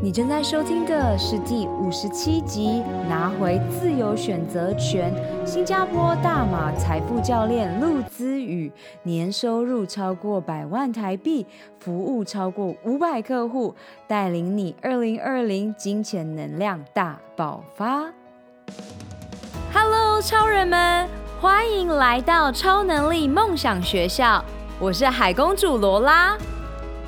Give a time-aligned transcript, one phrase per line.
[0.00, 5.12] 你正在收听的是第五十七集《拿回自由选择权》。
[5.46, 8.70] 新加坡大马财富教练陆姿宇，
[9.02, 11.44] 年收入超过百万台币，
[11.80, 13.74] 服务超过五百客户，
[14.06, 18.04] 带领你二零二零金钱能量大爆发。
[19.74, 21.08] Hello，超人们，
[21.40, 24.44] 欢迎来到超能力梦想学校，
[24.78, 26.38] 我是海公主罗拉。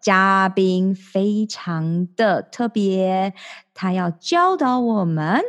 [0.00, 3.34] 嘉宾非常的特别，
[3.74, 5.42] 他要教导我们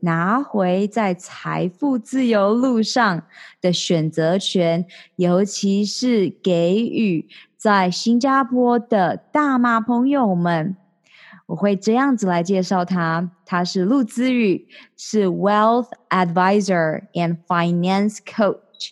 [0.00, 3.22] 拿回在财富自由路上
[3.60, 10.76] 的选择权，尤其是给予在新加坡的大马朋友们。
[11.46, 14.66] 我会这样子来介绍他，他是陆姿宇，
[14.96, 18.90] 是 Wealth Advisor and Finance Coach，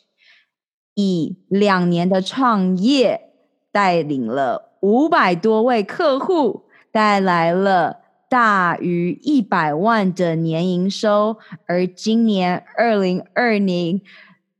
[0.94, 3.32] 以两年的创业
[3.72, 4.69] 带领了。
[4.80, 11.36] 五百多位客户带来了大于一百万的年营收，
[11.66, 14.00] 而今年二零二零，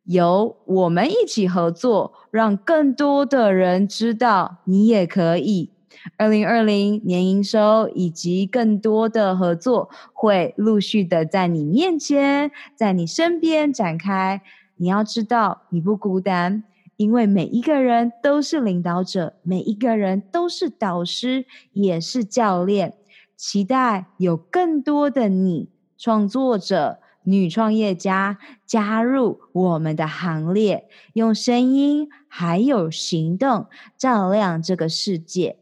[0.05, 5.71] 由我们一起合作，让更多的人知道你也可以。
[6.17, 14.43] 二零二零年营收以及更多的合作会陆续的在你面前，在你身边展开。
[14.77, 16.65] 你要知道，你不孤单。
[17.01, 22.93] 因为每一个人都是领导者，每一个人都是导师，也是教练。
[23.39, 35.57] 期待有更多的你，创作者、女创业家加入我们的行列，用声音还有行动照亮这个世界。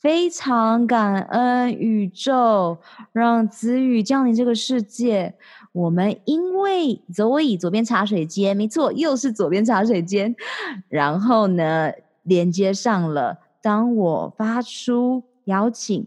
[0.00, 2.78] 非常感恩宇宙，
[3.12, 5.36] 让子宇降临这个世界。
[5.72, 10.36] 我们因为 Zoe 左边茶水间，没错，又是左边茶水间。
[10.88, 13.38] 然后呢，连接上了。
[13.62, 16.06] 当我发出邀请，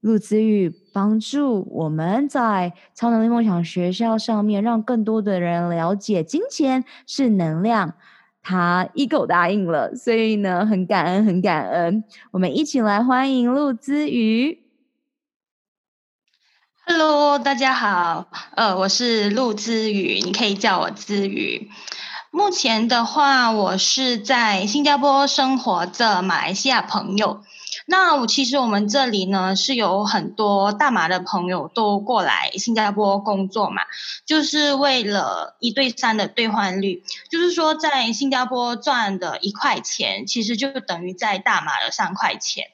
[0.00, 7.94] 陆姿宇帮助我们在超能力梦想学校上面，让更多的人了解金钱是能量。
[8.42, 12.04] 他一口答应了，所以呢，很感恩，很感恩。
[12.30, 14.65] 我们一起来欢迎陆姿宇。
[16.88, 21.68] Hello，大家好，呃，我是陆之宇，你可以叫我之宇。
[22.30, 27.42] 目前的话，我是在新加坡生活着马来西亚朋友。
[27.86, 33.82] 那我其实我们这里呢是有很多大马的朋友都过来新加坡工作嘛，
[34.24, 42.68] 就是为了一对三的兑换率，就是说在新加坡赚的一块钱，其实就等于在大马的三块钱。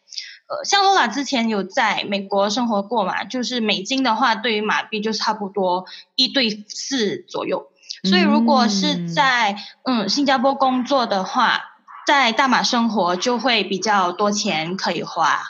[0.52, 7.68] 呃，像罗拉之前有在美国生活过嘛，就是美金的话，对于马币就差不多一对四左右。
[8.04, 11.62] 所以如果是在嗯，嗯新加坡工作的话，
[12.06, 15.40] 在大马生活就会比较多钱可以花，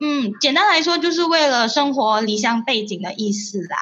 [0.00, 3.76] 嗯，简单来说就是为了生活离乡背景的意思啦。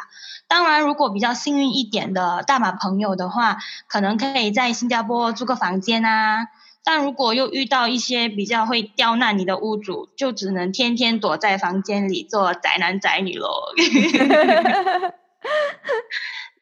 [0.48, 3.56] 当然，如果比较幸运一点的大马朋友的话，
[3.86, 6.48] 可能可以在新加坡租个房间啊。
[6.90, 13.50] 但如果又遇到一些比较会刁难你的屋主，就只能天天躲在房间里做宅男宅女喽。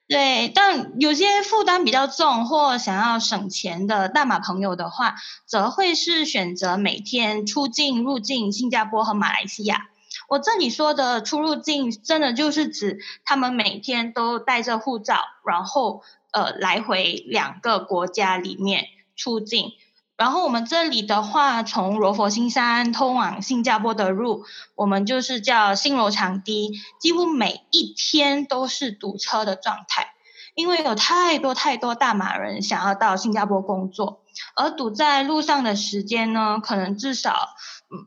[0.09, 5.15] 对，但有些负担比较重或想要省钱的大马朋友的话，
[5.47, 9.87] 则会是选择每天出境入境新加坡和马来西亚。
[10.29, 19.71] 我这里说的出入境，真的就是指他们每天都带着护照，然后呃来回两个国家里面出境。
[20.17, 30.15] 然后我们这里的话，从罗佛新山通往新加坡的路，我们就是叫新罗长堤，几乎每一天都是堵车的状态，
[30.55, 34.23] 因为有太多太多大马人想要到新加坡工作，
[34.55, 37.51] 而堵在路上的时间呢，可能至少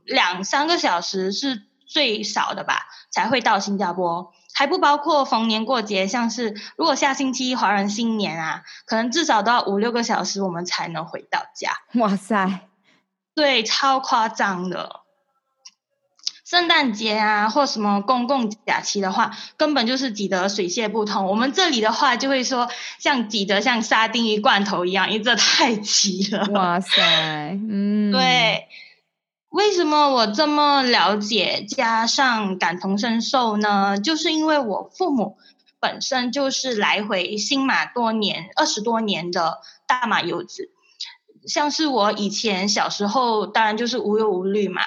[0.03, 4.33] 两三个小时是最少的吧，才会到新加坡。
[4.59, 11.71] 还不包括逢年过节，像是如果下星期华人新年啊，可能至少都要五六个小时，我们才能回到家。
[11.93, 12.67] 哇塞，
[13.33, 14.99] 对，超夸张的。
[16.43, 21.25] 圣诞节啊，或什么公共假期的话，根本就是挤得水泄不通。
[21.27, 26.45] 我们这里的话，就会说像挤得像沙丁鱼罐头一样，因为这太挤了。
[26.51, 28.67] 哇塞，嗯，对。
[29.49, 33.99] 为什么我这么了解，加上感同身受呢？
[33.99, 35.37] 就是因为我父母
[35.79, 40.69] 本身就是来回新马多年、二十多年的大马游子。
[41.47, 44.83] 像是我以前小时候，当然就是无忧无虑嘛。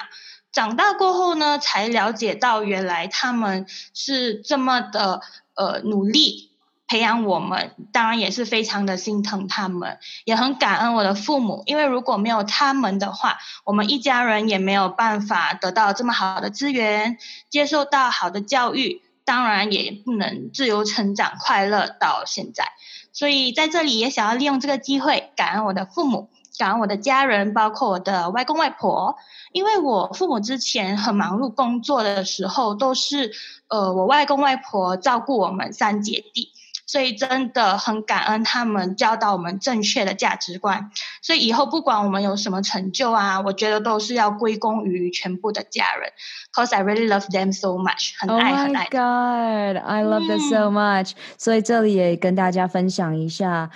[0.53, 5.19] 长大过后呢，才了解到原来他们是这么的
[5.55, 6.51] 呃努力
[6.87, 17.17] 培养我们，当然也是非常的心疼他们，也很感恩我的父母，因为如果没有他们的话，我们一家人也没有办法得到这么好的资源，
[17.49, 22.73] 接受到好的教育，当然也不能自由成长、快乐到现在。
[23.11, 26.29] 所以在这里也想要利用这个机会，感恩我的父母。
[26.59, 29.17] 感恩我的家人，包括我的外公外婆，
[29.53, 33.31] 因为我父母之前很忙碌工作的时候，都是
[33.69, 36.52] 呃我外公外婆照顾我们三姐弟，
[36.93, 40.91] 所以真的很感恩他们教导我们正确的价值观。
[41.23, 46.11] 所以以后不管我们有什么成就啊，我觉得都是要归功于全部的家人。
[46.53, 48.83] Cause I really love them so much，很爱很爱。
[48.83, 51.13] Oh my God, I love them so much。
[51.35, 53.71] 所以这里也跟大家分享一下。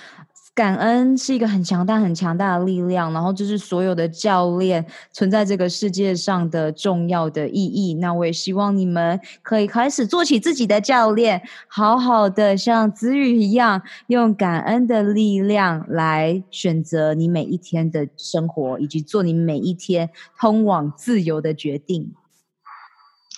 [0.57, 7.93] 感恩是一个很强大、很强大的力量，然后这是所有的教练存在这个世界上的重要的意义。
[7.93, 20.09] 那我也希望你们可以开始做起自己的教练，好好的像子宇一样，用感恩的力量来选择你每一天的生活，以及做你每一天
[20.39, 22.11] 通往自由的决定。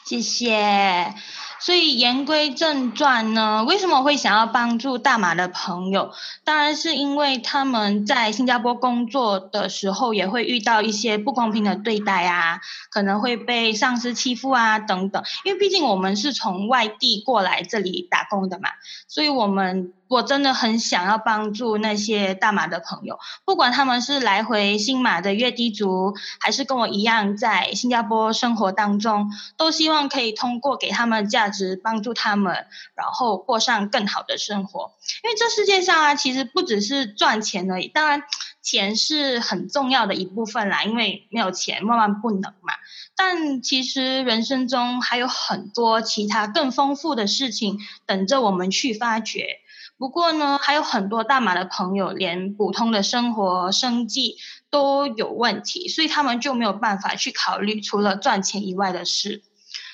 [0.10, 1.14] 谢谢。
[1.60, 6.12] 所以言归正传呢，为什么会想要帮助大马的朋友？
[6.44, 12.60] 当然是因为他们在新加坡工作的时候，也会遇到一些不公平的对待啊，
[12.90, 15.22] 可能会被上司欺负啊等等。
[15.44, 18.70] 因为毕竟我们是从外地过来这里打工的嘛，
[19.08, 19.94] 所以我们。
[20.10, 32.66] 我真的很想要帮助那些大马的朋友，不管他们是来回新马的月低族，还是跟我一样在新加坡生活当中，都希望可以通过给他们价值，帮助他们，
[32.96, 34.94] 然后过上更好的生活。
[35.24, 38.24] 因为这世界上啊，其实不只是赚钱而已，当然
[38.64, 42.74] 钱是很重要的一部分啦，因为没有钱万万不能嘛。
[43.16, 47.78] 但其实人生中还有很多其他更丰富的事情
[48.08, 49.60] 等着我们去发掘。
[50.00, 54.38] 不过呢，还有很多大马的朋友，连普通的生活生计
[54.69, 59.44] 都有问题，所以他们就没有办法去考虑除了赚钱以外的事。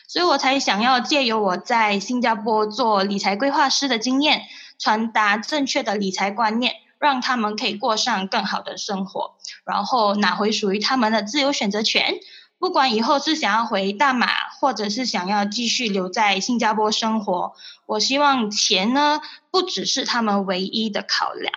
[0.08, 4.44] 所以我才想要借由我在新加坡做理财规划师的经验，
[4.78, 9.34] 传达正确的理财观念，让他们可以过上更好的生活，
[9.66, 12.20] 然后拿回属于他们的自由选择权。
[12.66, 14.26] 不管以后是想要回大马，
[14.60, 17.54] 或者是想要继续留在新加坡生活，
[17.86, 19.22] 我希望钱呢，
[19.52, 21.54] 不只是他们唯一的考量。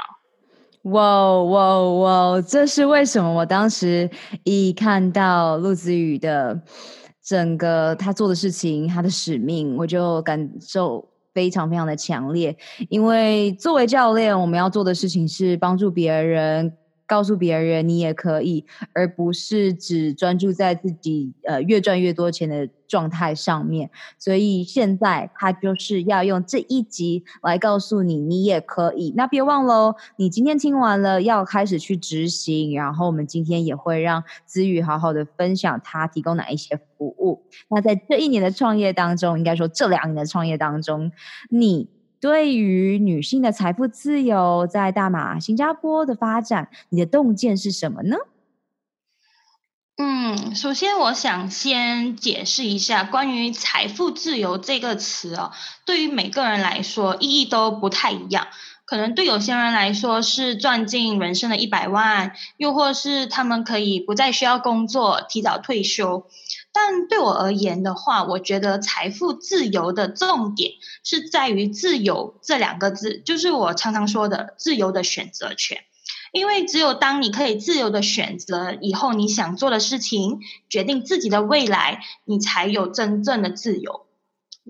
[0.82, 2.42] 哇哇哇！
[2.42, 3.32] 这是为什么？
[3.32, 4.10] 我当时
[4.44, 6.60] 一看到陆子宇的
[7.24, 12.54] 整个他做的事情，他的使命，我就感受非常非常的强烈。
[12.90, 16.76] 因为作为教练，我们要做的事情是帮助别人。
[17.08, 23.90] 告诉别人你也可以，而不是只专注在自己呃越赚越多钱的状态上面。
[24.18, 29.14] 所以现在他就是要用这一集来告诉你，你也可以。
[29.16, 32.76] 那别忘了，你今天听完了要开始去执行。
[32.76, 37.42] 然后我们今天也会让子宇好好的分享他提供哪一些服务。
[37.68, 41.10] 那在这一年的创业当中，应该说这两年的创业当中，
[41.48, 41.88] 你。
[42.20, 48.16] 对于女性的财富自由在大马、新加坡的发展，你的洞见是什么呢？
[49.96, 55.50] 嗯，首先我想先解释一下关于财富自由这个词哦，
[55.84, 58.46] 对于每个人来说意义都不太一样。
[58.84, 66.26] 可能对有些人来说是赚进人生的一百万，又或是他们可以不再需要工作，提早退休。
[66.80, 75.78] 但对我而言的话，我觉得财富自由的重点是在于“自由”这两个字，就是我常常说的自由的选择权。
[76.30, 84.06] 因为只有当你可以自由的选择以后你想做的事情，决定自己的未来，你才有真正的自由。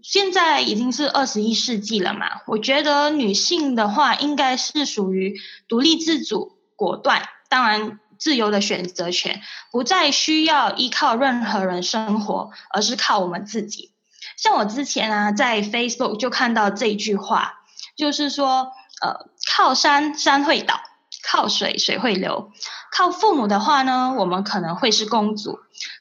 [0.03, 5.39] 现在已经是二十一世纪了嘛，我觉得女性的话应该是属于
[5.69, 13.93] 独立自主、果断，当然自由的选择权，不再需要依靠任何人生活，而是靠我们自己。
[14.37, 17.61] 像我之前啊，在 Facebook 就看到这句话，
[17.97, 20.81] 就是说，呃，靠山山会倒，
[21.23, 22.51] 靠水水会流，
[22.93, 25.53] 靠父母的话呢，我们可能会是公主；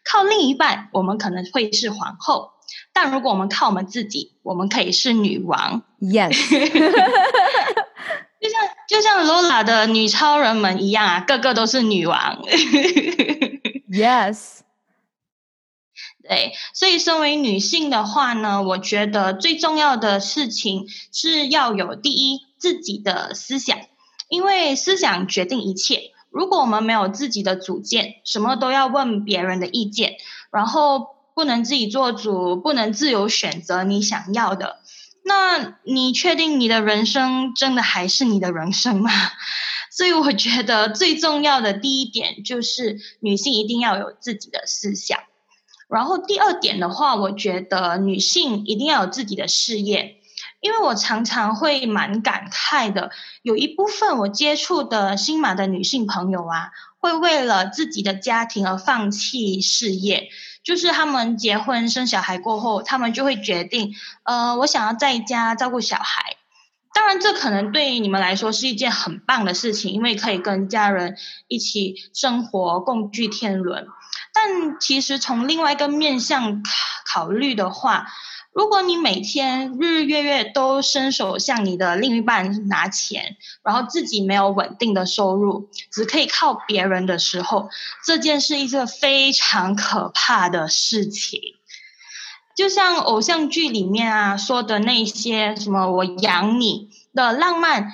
[0.04, 2.52] 靠另一半，我们可能会是皇后。
[2.94, 5.84] 但如果我们靠我们自己，我们可以是女王。
[6.00, 6.36] Yes，
[8.88, 12.41] 就像就像罗拉的女超人们一样啊，个个都是女王。
[13.89, 14.60] Yes，
[16.27, 23.77] 对，所以身为女性的话呢，我觉得最重要的事情是要有第一自己的思想，
[24.29, 26.12] 因为思想决定一切。
[26.29, 30.17] 如果我们没有自己的主见，什么都要问别人的意见，
[30.51, 34.79] 然后不能自己做主，不能自由选择你想要的，
[35.28, 39.12] 那你确定你的人生真的还是你的人生吗？
[39.92, 45.20] 所以我觉得最重要的第一点就是女性一定要有自己的思想。
[45.90, 50.18] 然后第二点的话，我觉得女性一定要有自己的事业，
[50.62, 60.30] 因为我常常会蛮感慨的，有一部分我接触的新马的女性朋友啊，会为了自己的家庭而放弃事业，
[60.64, 66.36] 就是他们结婚生小孩过后，他们就会决定，呃，我想要在家照顾小孩。
[66.94, 71.16] 当然，这可能对你们来说是一件很棒的事情，因为可以跟家人
[71.48, 73.88] 一起生活，共聚天伦。
[74.34, 76.64] 但其实从另外一个面向
[77.06, 78.08] 考虑的话，
[78.58, 87.70] 如果你每天日日月月都伸手向你的另一半拿钱，然后自己没有稳定的收入，只可以靠别人的时候，
[88.04, 91.40] 这件是一个非常可怕的事情。
[92.56, 97.92] 就像偶像剧里面啊说的那些什么“我养你”的浪漫。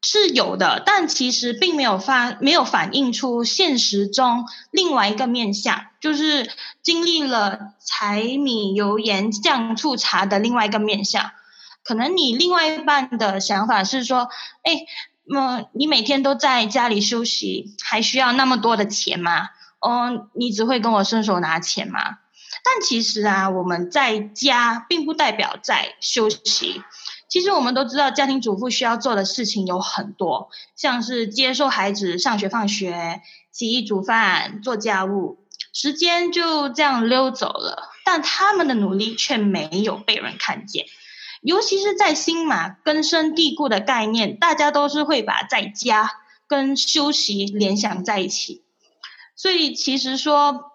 [0.00, 6.50] 是有的，但其实并没有发没有反映出现实中另外一个面向，就是
[6.82, 11.32] 经历了柴米油盐酱醋茶的另外一个面向。
[11.82, 14.28] 可能你另外一半的想法是说，
[14.62, 14.86] 哎，
[15.24, 19.48] 那你每天都在家里休息，还需要那么多的钱吗？
[19.80, 22.18] 哦，你只会跟我伸手拿钱吗？
[22.64, 26.82] 但其实啊，我们在家并不代表在休息。
[27.28, 33.20] 其实我们都知道，家庭主妇需要做的事情有很多，像是接送孩子上学放学、
[33.52, 35.38] 洗衣煮饭、做家务，
[35.74, 37.90] 时间就这样溜走了。
[38.04, 40.86] 但他们的努力却没有被人看见，
[41.42, 46.10] 尤其是在新马根深蒂固的概念，大家都是会把在家
[46.46, 48.62] 跟休息联想在一起，
[49.36, 50.72] 所以其实说。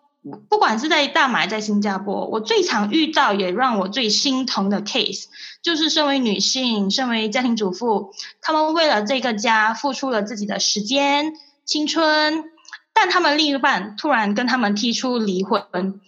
[0.49, 5.25] 不管是在大马，在新加坡，我最常遇到也让我最心疼的 case，
[5.61, 11.33] 就是身为女性，身为家庭主妇，她们为了这个家付出了自己的时间、
[11.65, 12.45] 青春，
[12.93, 15.99] 但他们另一半突然跟他们提出离婚，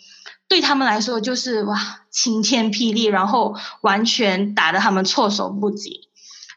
[0.48, 6.08] 对他们来说就是哇，晴天霹雳，然后完全打得他们措手不及，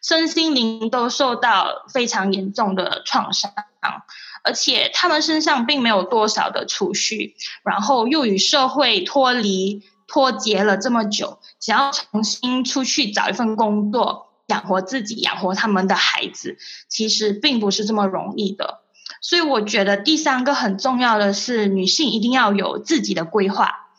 [0.00, 3.52] 身心灵都受到非常严重的创伤。
[4.48, 16.56] 而且他们身上并没有多少的储蓄，然后又与社会脱离脱节了这么久，想要重新出去找一份工作，养活自己，养活他们的孩子，
[16.88, 18.80] 其实并不是这么容易的。
[19.20, 23.90] 所以我觉得第三个很重要的是，女性一定要有自己的规划。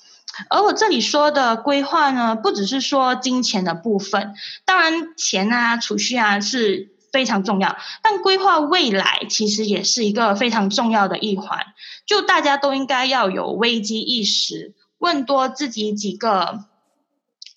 [0.50, 4.34] 而我这里说的规划呢，不只是说金钱的部分，
[4.66, 6.90] 当然钱啊、储蓄啊是。
[7.12, 11.66] 非常重要，但规划未来其实也是一个非常重要的一环。
[12.06, 16.66] 就大家都应该要有危机意识，问多自己几个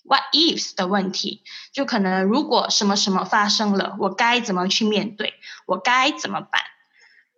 [0.03, 1.41] “what ifs” 的问题。
[1.71, 5.33] 就可能如果什么什么发生了，我该怎么去面对？
[5.65, 6.61] 我该怎么办？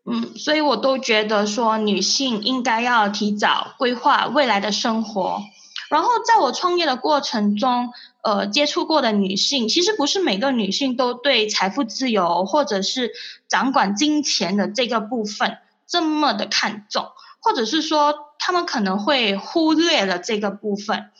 [0.07, 5.41] 嗯，所以我都觉得说，女性应该要提早规划未来的生活。
[5.89, 13.12] 然后在我创业的过程中，呃，接触过的女性，其实不是每个女性都对财富自由或者是
[13.48, 17.08] 掌管金钱的这个部分这么的看重，
[17.39, 21.12] 或者是说她们可能会忽略了这个部分。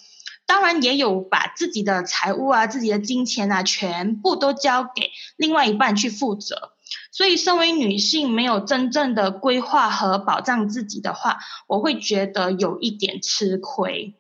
[0.48, 6.72] 当然，也有把自己的财务啊、自己的金钱啊，全部都交给另外一半去负责。
[7.12, 14.14] 所以，身为女性，没有真正的规划和保障自己的话，我会觉得有一点吃亏。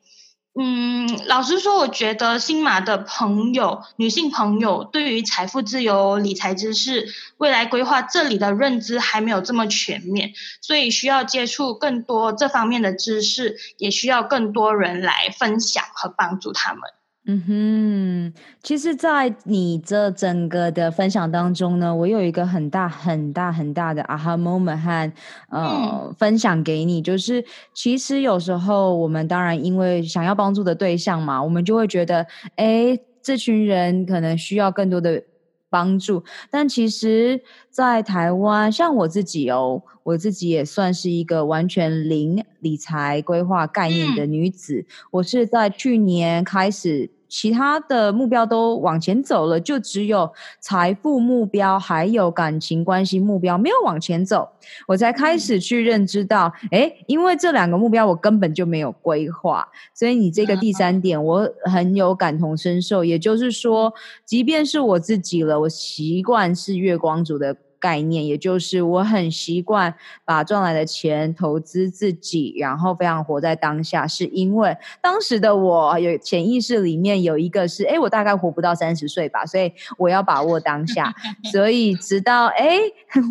[0.57, 10.31] 嗯，老实说，我觉得新马的朋友，女性朋友对于财富自由、理财知识、未来规划这里的认知还没有这么全面，
[10.61, 16.81] 所以需要接触更多这方面的知识，也需要更多人来分享和帮助他们。
[17.27, 25.11] 嗯哼，其实，在你这整个的分享当中呢，我有一个很大、很大、很大的 aha moment 和
[25.49, 32.27] 呃、嗯、分享给你，就是其实有时候我们当然因为想要帮助的对象嘛，我们就会觉得，
[32.57, 35.23] 哎，这群人可能需要更多的
[35.67, 37.41] 帮助，但其实，
[37.71, 47.14] 在台湾，像我自己哦，我自己也算是一个完全零理财规划概念的女子，嗯、我是在去年开始。
[47.35, 54.47] 其他的目标都往前走了，就只有财富目标还有感情关系目标没有往前走，
[54.87, 63.03] 我才开始去认知到，哎，因为这两个目标我根本就没有规划，所以你这个第三点我很有感同身受。
[63.03, 67.57] 也就是说，即便是我自己了，我习惯是月光族的。
[67.79, 81.13] 概念，也就是我很习惯把赚来的钱投资自己，然后非常活在当下，是因为当时的我有潜意识里面有一个是，哎，我大概活不到三十岁吧，所以我要把握当下。
[81.51, 82.79] 所以直到哎，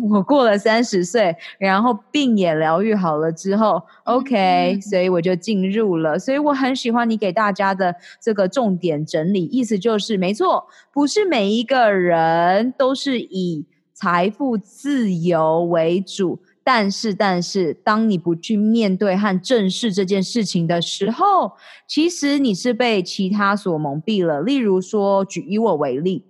[0.09, 6.17] 我过了三十岁，然后病也疗愈好了之后，OK，所以我就进入了。
[6.17, 13.65] 所以我很喜欢你给大家的这个重点整理，意思就是没错，不是每一个人都是以。
[13.95, 21.53] 财富自由为主，但是，但是，当你不去面对和正视这件事情的时候，
[21.87, 24.41] 其实你是被其他所蒙蔽了。
[24.41, 26.25] 例如说，举以我为例，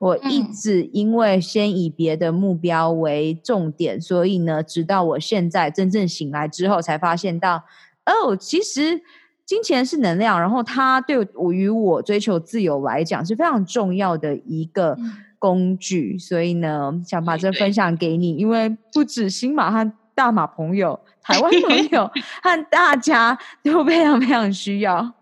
[0.00, 7.64] 我一直因为先以别的目标为重点，嗯、所以呢，直到我现在真正醒来之后，才发现到，
[8.06, 9.02] 哦，其实
[9.44, 14.96] 金钱是能量，然后它对我与我追求自由来讲是非常重要的一个。
[14.98, 22.08] 嗯工具，所以呢，想把这分享给你，因为不止新马和大马朋友，台湾朋 友
[22.42, 25.14] 和大家都非常非常需要。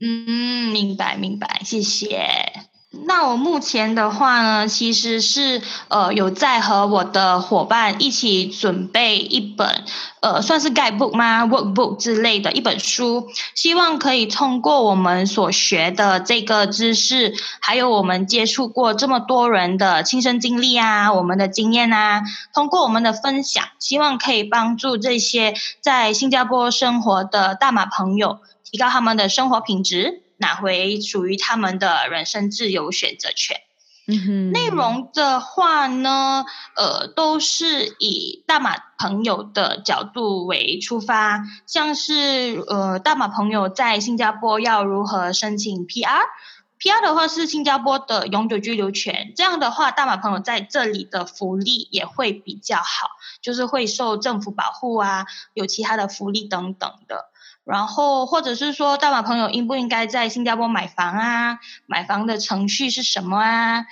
[0.00, 2.69] 嗯，明白明白，谢谢。
[2.92, 9.84] 那我目前的话呢，其实是呃有在和我的伙伴一起准备一本
[10.20, 30.24] 呃算是 guidebook 吗？workbook 之类的一本书，希望可以通过我们所学的这个知识，还有我们接触过这么多人的亲身经历啊，我们的经验啊，通过我们的分享，希望可以帮助这些在新加坡生活的大马朋友，提高他们的生活品质。
[30.40, 33.58] 拿回属于他们的人生自由选择权。
[34.06, 36.44] 嗯哼，内容的话呢，
[36.74, 53.10] 呃，都是以大马朋友的角度为出发，像是呃，大马朋友在新加坡要如何申请 PR，PR 的话是新加坡的永久居留权，这样的话，大马朋友在这里的福利也会比较好，
[53.42, 57.29] 就是会受政府保护啊，有其他的福利等等的。
[57.70, 61.60] 然后，或者是说，大马朋友应不应该在新加坡买房啊？
[61.86, 63.86] 买房的程序是什么啊？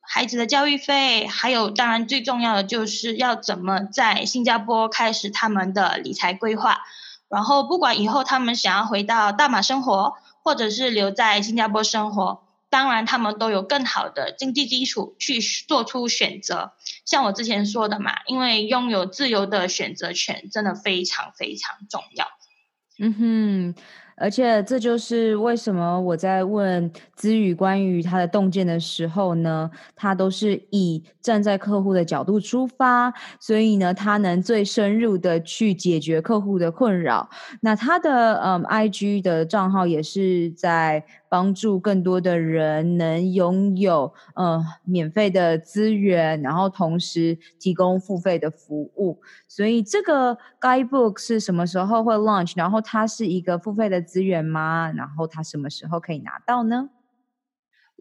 [0.00, 6.80] 孩子的教育费，还有当然最重要的就是要怎么在新加坡开始他们的理财规划。
[7.28, 16.72] 然后，不管以后他们想要回到大马生活，或者是留在新加坡生活，当然他们都有更好的经济基础去做出选择。
[17.04, 22.26] 像我之前说的嘛，因为拥有自由的选择权真的非常非常重要。
[23.00, 23.74] 嗯哼，
[24.16, 37.28] 而且这就是为什么我在问子宇关于他的洞见的时候呢，他都是以站在客户的角度出发，所以呢，他能最深入的去解决客户的困扰。
[37.62, 41.04] 那他的嗯，IG 的账号也是在。
[41.34, 49.18] 帮助更多的人能拥有呃免费的资源，然后同时提供付费的服务。
[49.48, 52.52] 所以这个 Guidebook 是什么时候会 launch？
[52.54, 54.92] 然后它是一个付费的资源吗？
[54.94, 56.90] 然后它什么时候可以拿到呢？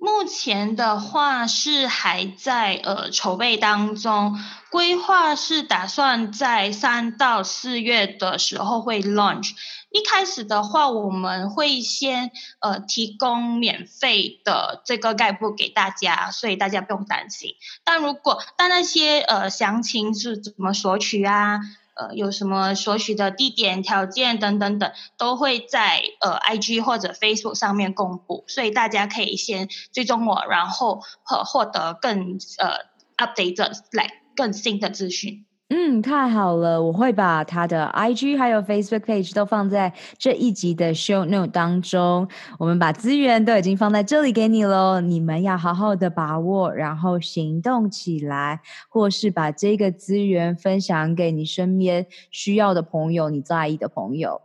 [0.04, 4.38] 目前的话是还在呃筹备当中，
[4.70, 9.52] 规划是打算在三到四月的时候会 launch。
[9.92, 17.52] 一开始的话，我们会先呃提供免费的这个概不给大家，所以大家不用担心。
[17.86, 21.62] 但如果但那些呃详情是怎么索取啊，
[21.96, 32.86] 呃有什么所需的地点、条件等等等，都会在呃 IG 或者 Facebook 上面公布，所以大家可以先追踪我，然后获获得更呃
[33.18, 35.46] update 来更新的资讯。
[35.76, 36.80] 嗯，太好了！
[36.80, 42.28] 我会把他的 IG 还有 Facebook page 都放在这一集的 show note 当中。
[42.60, 54.42] 我们把资源都已经放在这里给你喽，你们要好好的把握，然后行动起来，或是把这个资源分享给你身边需要的朋友，你在意的朋友。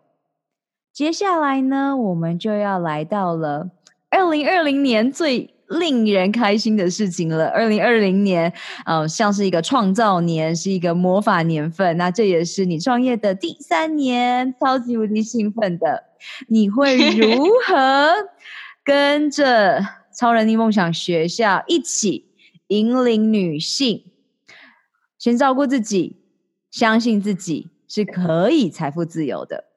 [0.95, 3.69] 接下来呢，我们就要来到了
[4.09, 7.49] 二零二零年最令人开心的事情了。
[7.49, 8.53] 二零二零年，
[8.87, 11.97] 呃，像是一个创造年，是一个魔法年份。
[11.97, 16.05] 那这也是你创业的第三年，超级无敌兴奋的。
[16.49, 18.13] 你会如何
[18.83, 22.27] 跟着超人力梦想学校一起
[22.69, 24.05] 引领女性，
[25.19, 26.17] 先照顾自己，
[26.71, 29.68] 相信自己是可以财富自由的？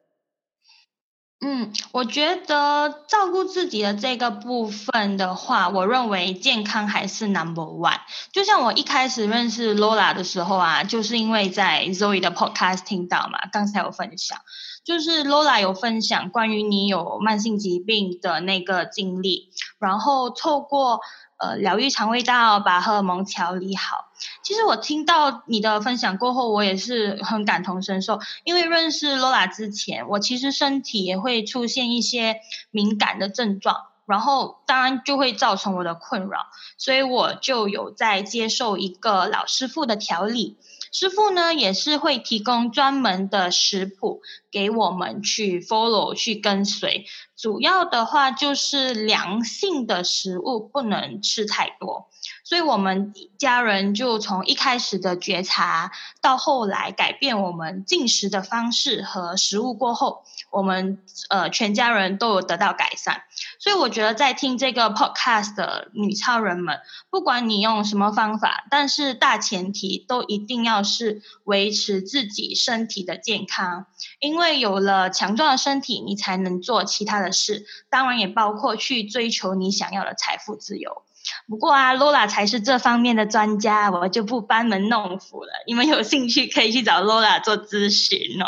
[1.43, 7.97] 嗯，我觉得照顾自己的这个部分的话，我认为健康还是 number one。
[8.31, 14.37] 就像我一开始认识 Lola 的时候啊，就是因为在 Zoe 的 podcast 听到嘛，刚才有分享，
[14.85, 19.49] 就是 Lola 有分享关于你有慢性疾病的那个经历，
[19.79, 20.99] 然后透过
[21.41, 24.11] 呃疗愈肠胃道，把荷尔蒙调理好。
[24.43, 28.19] 其实我听到你的分享过后，我也是很感同身受。
[28.43, 36.45] 因为认识 Lola 之前，我其实身体也会出现一些敏感的症状，然后当然就会造成我的困扰，
[36.77, 40.57] 所以我就有在接受一个老师傅的调理。
[40.91, 47.05] 师傅呢，也是会提供专门的食谱给我们去 follow 去跟随，
[47.37, 52.09] 主要的话就是凉性的食物不能吃太多。
[52.43, 63.23] 所以，我们家人就从一开始的觉察，到后来改变我们进食的方式和食物过后，我们呃全家人都有得到改善。
[63.57, 73.85] 所以，我觉得在听这个 podcast 的女超人们，不管你用什么方法，但是大前提都一定要是维持自己身体的健康，
[74.19, 81.03] 因为有了强壮的身体，你才能做其他的事，当然也包括去追求你想要的财富自由。
[81.47, 85.49] 不过啊，Lola 才是这方面的专家，我就不班门弄斧了。
[85.67, 88.45] 你们有兴趣可以去找 Lola 做咨询哦。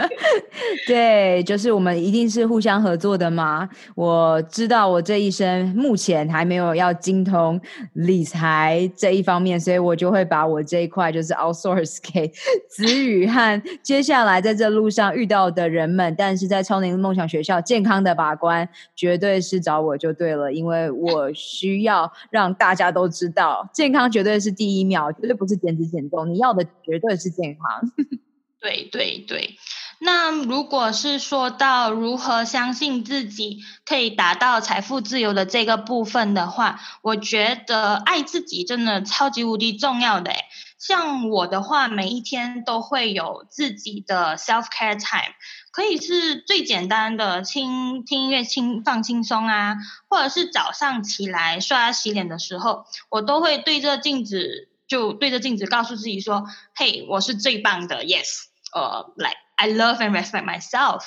[0.86, 3.68] 对，就是我们一定是互相合作的嘛。
[3.94, 7.60] 我知道我这一生目前还没有要精通
[7.92, 12.26] 理财这一方面，所以我就会把我这一块就是 outsource 给
[12.68, 16.14] 子宇和接下来在这路上遇到的人们。
[16.16, 21.30] 但是在超能力梦想学校健康的把关，绝对是找我就对了，因为我。
[21.44, 27.92] 需要让大家都知道，健康绝对是第一秒，绝对不是减脂减重，你要的绝对是健康。
[28.60, 29.56] 对对对，
[30.00, 40.38] 那如果是说到如何相信自己可以达到财富自由的这个部分的话，我觉得爱自己真的超级无敌重要的诶。
[40.86, 45.34] 像我的话，每一天都会有自己的 self care time。
[45.70, 49.76] 可以是最简单的轻听音乐轻放轻松啊，
[50.10, 56.44] 或者是早上起来刷牙洗脸的时候，我都会对着镜子，就对着镜子告诉自己说
[56.76, 58.42] ：“嘿，我是最棒的，yes，
[58.74, 61.04] 呃，like I love and respect myself。”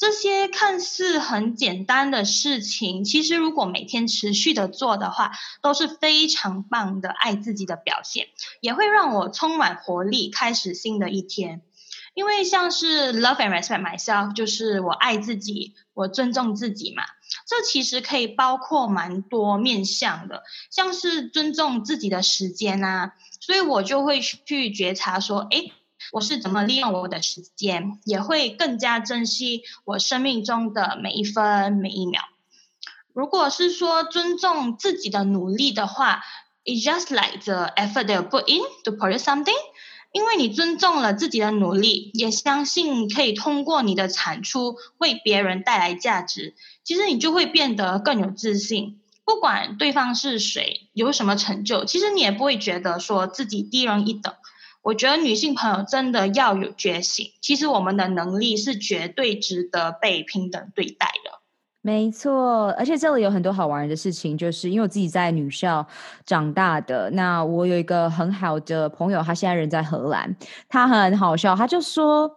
[0.00, 8.28] 这些看似很简单的事情，其实如果每天持续的做的话，都是非常棒的爱自己的表现，
[8.62, 11.60] 也会让我充满活力，开始新的一天。
[12.14, 17.02] 因为像是 love and respect myself，就是我爱自己，我尊重自己嘛。
[17.46, 25.72] 这其实可以包括蛮多面向的，像是尊重自己的时间啊，所以我就会去觉察说，诶，
[26.12, 32.22] 我是怎么利用我的时间，也会更加珍惜我生命中的每一分每一秒。
[33.12, 36.22] 如果是说尊重自己的努力的话
[36.64, 39.54] ，it's just like the effort they put in to produce something。
[40.12, 49.00] 因为你尊重了自己的努力，也相信可以通过你的产出为别人带来价值，其实你就会变得更有自信。
[49.24, 54.34] 不管对方是谁，有什么成就，其实你也不会觉得说自己低人一等。
[54.82, 61.40] 我觉得女性朋友真的要有觉醒，其实我们的能力是绝对值得被平等对待的。
[61.82, 65.86] 没错，而且这里有很多好玩的事情，就是因为我自己在女校
[66.26, 67.08] 长大的。
[67.12, 70.36] 那我有一个很好的朋友，他现在人在荷兰，
[70.68, 72.30] 他很好笑，他就说，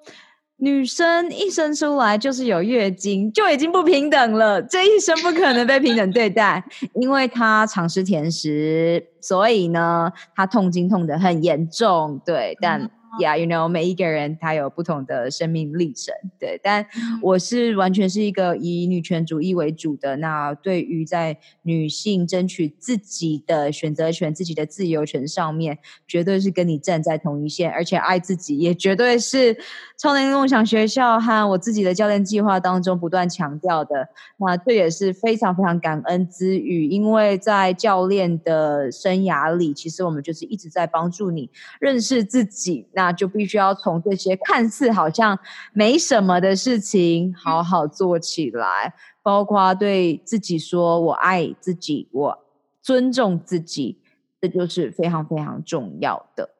[0.63, 6.63] 女生一生出来就是有月经，就已经不平等了， 这一生不可能被平等对待，
[6.95, 12.89] 因为她常吃甜食，所以呢，她痛经痛得很严重，对，但。
[13.19, 16.59] Yeah, you know，每一个人他有不同的生命历程，对。
[16.63, 16.85] 但
[17.21, 20.15] 我是完全是一个以女权主义为主的。
[20.17, 29.55] 那对于在女性争取自己的选择权、自己的自由权上面，绝对是跟你站在同一线，而且爱自己也绝对是
[29.97, 34.07] 超能力梦想学校和我自己的教练计划当中不断强调的。
[34.37, 41.49] 那这也是非常非常感恩之语，因为在教练的生涯里，其实我们就是一直在帮助你
[41.79, 42.87] 认识自己。
[42.93, 45.37] 那那就必须要从这些看似好像
[45.73, 52.45] 没什么的事情好好做起来，包括对自己说“我爱自己，我
[52.81, 53.99] 尊重自己”，
[54.39, 56.51] 这就是非常非常重要的。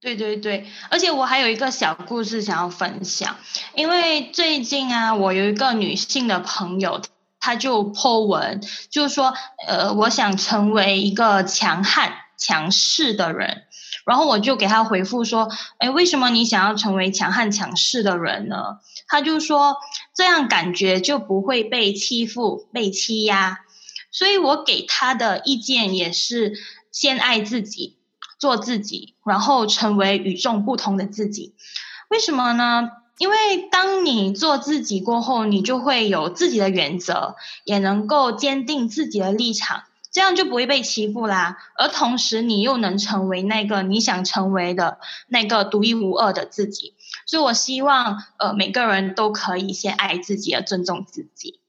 [0.00, 3.34] 对对对，而且我还有一个小故事想要分享，
[3.74, 7.00] 因为最近啊，我有一个女性的朋友，
[7.40, 9.34] 她就 po 文，就是说
[9.66, 13.64] ：“呃，我想成为一个强悍、强势的人。”
[14.04, 19.76] 然后我就给他回复说：“哎，为什么你想要成为强悍强势的人呢？”他就说
[20.14, 23.60] ：“这样感觉就不会被欺负、被欺压。”
[24.10, 26.52] 所以我给他的意见也是
[26.90, 27.96] 先爱自己，
[28.38, 31.54] 做自己，然后成为与众不同的自己。
[32.08, 32.90] 为什么呢？
[33.18, 39.84] 因为当你做自己过后，你就会有自己的原则，也能够坚定自己的立场。
[40.12, 44.98] 这样就不会被欺负啦，而同时你又能成为那个你想成为的
[45.28, 46.92] 那个独一无二的自己。
[47.26, 51.60] 所以我希望，呃，每个人都可以先爱自己，而尊重自己。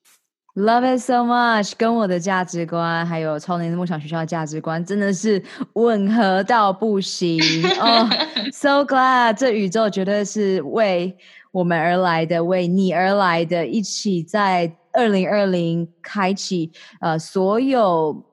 [0.55, 5.41] Love it so much，跟我的价值观还有超能力梦想学校的价值观真的是
[5.73, 7.39] 吻合到不行
[7.79, 8.09] 哦。
[8.51, 11.17] ，So glad，这宇宙绝对是为
[11.51, 18.25] 我们而来的，为你而来的，一起在二零二零开启呃所有。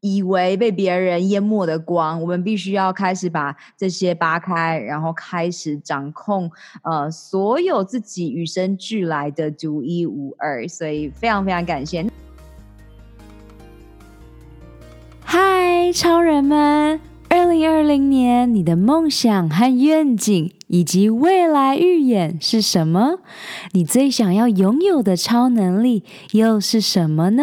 [0.00, 6.50] 以为被别人淹没的光，我们必须要开始把这些扒开，然后开始掌控
[6.82, 10.66] 呃所有自己与生俱来的独一无二。
[10.68, 12.06] 所以非常非常感谢。
[15.24, 17.00] 嗨，超人们！
[17.28, 23.18] 二零二零年你的梦想和愿景以及未来预演是什么？
[23.72, 27.42] 你最想要拥有的超能力又是什么呢？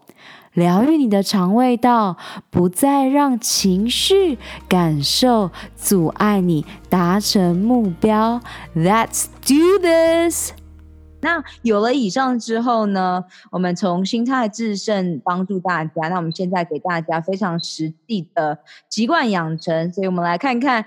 [0.53, 2.17] 疗愈你的肠胃道，
[2.49, 4.37] 不再让情绪
[4.67, 8.41] 感受阻碍你达成目标。
[8.75, 10.51] Let's do this！
[11.23, 16.09] 那有了以上之后呢，我们从心态致胜帮助大家。
[16.09, 18.57] 那我们现在给大家非常实际的
[18.89, 20.83] 习惯养成，所以我们来看看。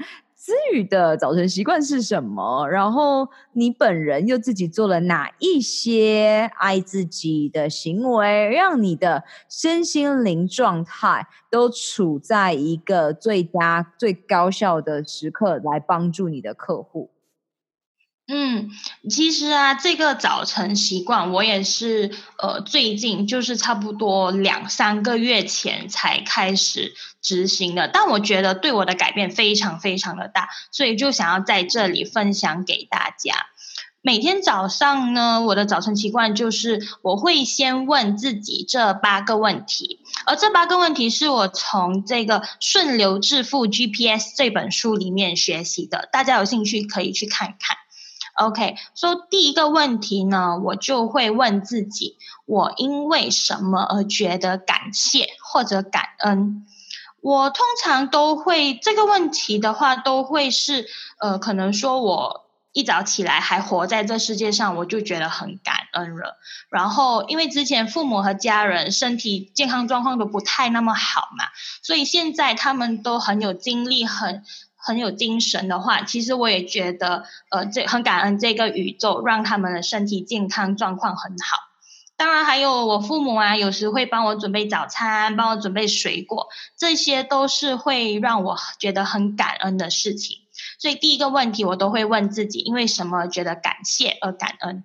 [0.46, 2.68] 思雨的早晨习惯是什么？
[2.68, 17.08] 然后你本人又自己做了哪一些爱自己的行为，让你的身心灵状态都处在一个最佳、最高效的时刻，来帮助你的客户？
[18.26, 18.70] 嗯，
[19.10, 33.34] 其实啊，这个早晨习惯我也是呃，最近就是差不多两三个月前才开始执行的，但我觉得对我的改变非常非常的大，所以就想要在这里分享给大家。
[34.00, 47.76] 每天早上呢，我的早晨习惯就是我会先问自己这八个问题，而这八个问题是我从这个《顺流致富 GPS》这本书里面学习的，大家有兴趣可以去看看。
[48.34, 52.16] OK，说、so, 第一个问题呢，我就会问自己：
[52.46, 56.66] 我因为什么而觉得感谢或者感恩？
[57.20, 60.86] 我通常都会这个问题的话，都会是
[61.18, 66.36] 呃，可能说我一早起来还活在这世界上，我就觉得很感恩了。
[66.68, 71.44] 然后，因为之前父母和家人身体健康状况都不太那么好嘛，
[71.82, 74.42] 所以现在他们都很有精力，很
[74.84, 81.58] 很有精神的话，其实我也觉得，呃，这很感恩这个宇宙让他们的身体健康状况很好。
[82.16, 90.36] 当然，还有我父母啊，有时会帮我准备早餐，帮我准备水果，这些都是会让我觉得很感恩的事情。
[90.78, 94.84] 所以第一个问题，我都会问自己，因为什么觉得感谢而感恩？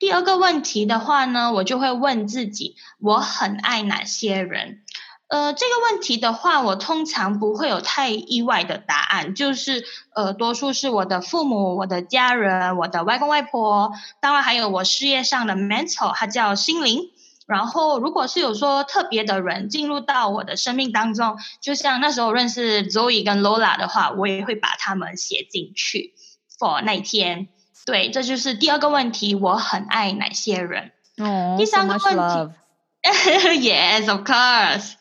[0.00, 4.82] 第二个问题的话呢，我就会问自己，我很爱哪些人？
[5.30, 17.10] 呃，这个问题的话，我通常不会有太意外的答案，就是呃，多数是我的父母、我的家人、我的外公外婆，当然还有我事业上的 mentor，它叫心灵。
[17.46, 26.14] 然后，如果是有说特别的人进入到我的生命当中，就像那时候认识 Zoe 跟 Lola 的话，我也会把他们写进去
[26.58, 27.48] for 那一天。
[27.86, 30.92] 对，这就是第二个问题，我很爱哪些人？
[31.18, 32.54] 哦，第三个问题。
[33.02, 34.92] Yes, of course.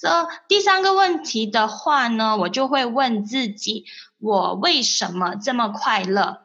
[0.00, 3.84] 这第三个问题的话呢，我就会问自己：
[4.18, 6.42] 我为什么这么快乐？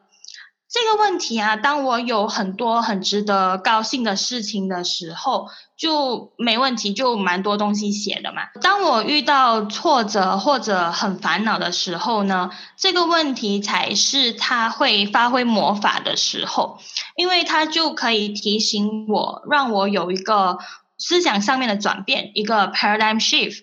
[0.70, 8.44] 这个问题啊，当我有很多很值得高兴的事情的时候，就没问题，就蛮多东西写的嘛。
[8.62, 16.78] 当我遇到挫折或者很烦恼的时候呢，这个问题才是它会发挥魔法的时候，
[17.16, 20.58] 因为它就可以提醒我，让我有一个。
[21.04, 23.58] 思想上面的转变，一个 paradigm shift，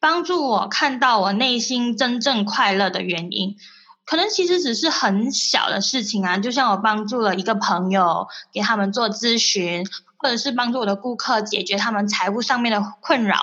[0.00, 3.56] 帮助我看到我内心真正快乐的原因。
[4.04, 13.36] 可能其实只是很小的事情啊，就像我帮助了一个朋友，给他们做咨询，或者是帮助我的顾客解决他们财务上面的困扰，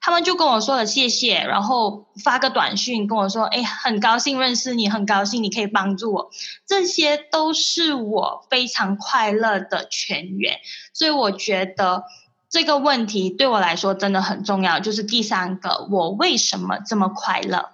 [0.00, 6.30] 他们就跟我说了谢谢，然后发个短讯跟我说，哎，很高兴认识你，很高兴你可以帮助我，
[6.66, 10.60] 这些都是我非常快乐的泉源。
[10.94, 12.04] 所以我觉得。
[12.48, 17.70] 这个问题对我来说真的很重要，就是第三个，我为什么这么快乐？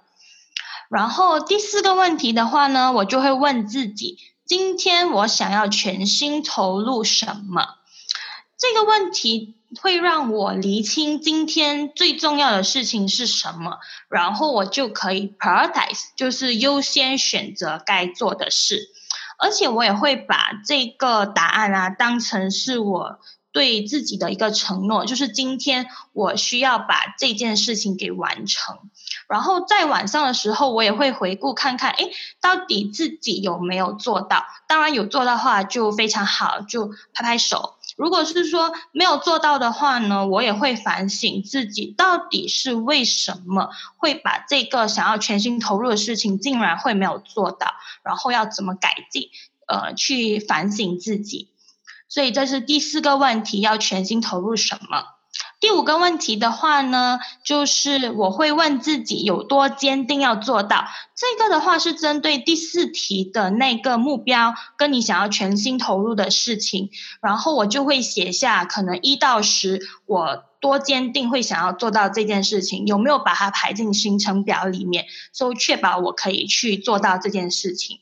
[0.88, 7.76] 然后第四个问题的话呢，我就会问自己，今天我想要全心投入什么？
[8.58, 18.88] 这个问题会让我厘清今天最重要的事情是什么，然后我就可以 prioritize，就是优先选择该做的事，
[19.38, 23.18] 而且我也会把这个答案啊当成是我。
[23.52, 28.78] 对自己的一个承诺，就是今天我需要把这件事情给完成。
[29.28, 32.10] 然后在晚上的时候，我也会回顾看看，哎，
[32.40, 34.44] 到底自己有没有做到？
[34.66, 37.74] 当然有做到的话，就非常好，就拍拍手。
[37.96, 47.74] 如果是说没有做到的话呢，我也会反省自己，到底是为什么会把这个想要全心投入的事情，竟然会没有做到？
[48.02, 49.28] 然后要怎么改进？
[49.66, 51.48] 呃，去反省自己。
[52.12, 55.02] 所以这是第四个问题，要全心投入什么？
[55.60, 60.84] 第五个问题的话呢，就是我会问自己有多坚定要做到。
[61.16, 66.90] 这个的话是针对第四题的那个目标，跟你想要全心投入的事情，
[67.22, 78.00] 然后我就会写下可能一到十，我多坚定会想要做到这件事情，有没有把它排进行程表里面，所以确保我可以去做到这件事情。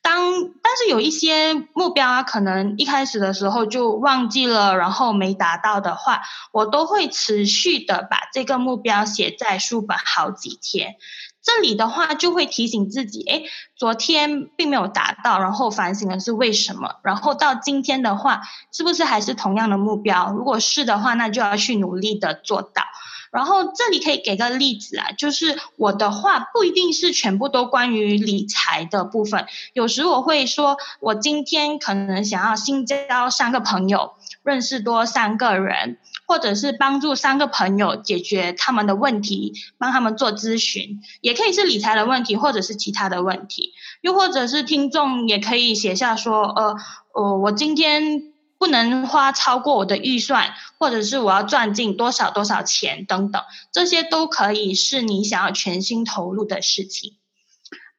[0.00, 0.32] 当
[0.62, 10.96] 但是有一些目标啊，可能一开始的时候就忘记了，然后没达到的话，我都会持续的把这个目标写在书本好几天。
[11.42, 20.30] 这里的话就会提醒自己，诶，昨天并没有达到，然后反省的是为什么，然后到今天的话，是不是还是同样的目标？
[20.32, 22.82] 如果是的话，那就要去努力的做到。
[23.30, 34.12] 然后这里可以给个例子啊，就是我的话不一定是全部都关于理财的部分，有时我会说，我今天可能想要新交三个朋友，
[34.42, 46.76] 认识多三个人，或者是帮助三个朋友解决他们的问题，帮他们做咨询，也可以是理财的问题，或者是其他的问题，又或者是听众也可以写下说，呃，
[47.12, 48.32] 呃，我今天。
[48.58, 57.16] 不能花超过我的预算，或者是我要赚进多少多少钱等等，这些都可以是你想要全心投入的事情。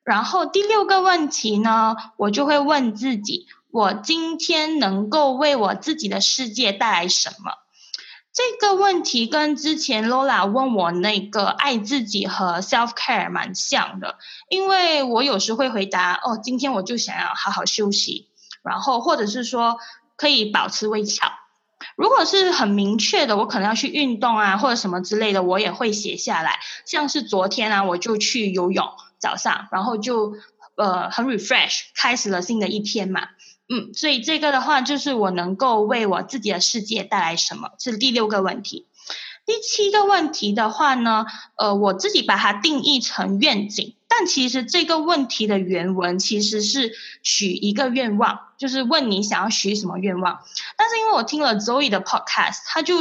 [0.04, 7.54] 然后第六个问题呢，我就会问自己：我今天能够为我自己的世界带来什么？
[8.34, 14.18] 这个问题跟之前 Lola 问我那个爱自己和 self care 蛮像的，
[14.49, 18.28] 因为我有时会回答：哦，今天我就想要好好休息，
[18.62, 19.78] 然后或者是说。
[20.20, 21.32] 可以保持微笑。
[21.95, 26.59] 如果是很明确的，我可能要去运动啊，或者什么之类的，我也会写下来。
[26.86, 28.86] 像是昨天啊，我就去游泳，
[29.17, 30.36] 早上，然后就
[30.76, 33.30] 呃很 refresh，开始了新的一天嘛。
[33.70, 38.89] 嗯，所以这个的话就是我能够为我自己的世界带来什么，是第六个问题。
[39.50, 41.26] 第七个问题的话呢，
[41.56, 46.91] 呃，我自己把它定义成愿景，但其实这个问题的原文其实是
[47.24, 50.41] 许一个愿望，就是问你想要许什么愿望。
[50.78, 52.97] 但是因为我听了 Zoe 的 Podcast，他就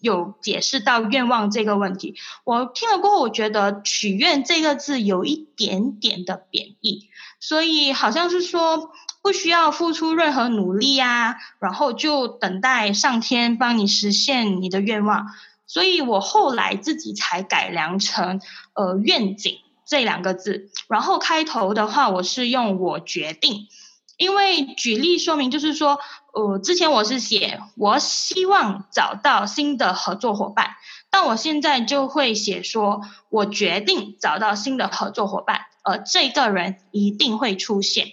[0.00, 2.14] 有解释到愿望这个问题。
[2.44, 7.08] 我听了过后，我觉得许愿这个字有一点点的贬义，
[7.40, 15.26] 所以好像是说不需要付出任何努力呀，然后就等待上天帮你实现你的愿望。
[15.68, 18.40] 所以我后来自己才改良成
[18.72, 23.68] 呃愿景这两个字，然后开头的话我是用我决定，
[24.16, 26.00] 因为举例说明就是说，
[26.32, 30.70] 呃之前我是写我希望找到新的合作伙伴，
[31.10, 38.06] 但我现在就会写说我决定找到新的合作伙伴，呃这个人一定会出现，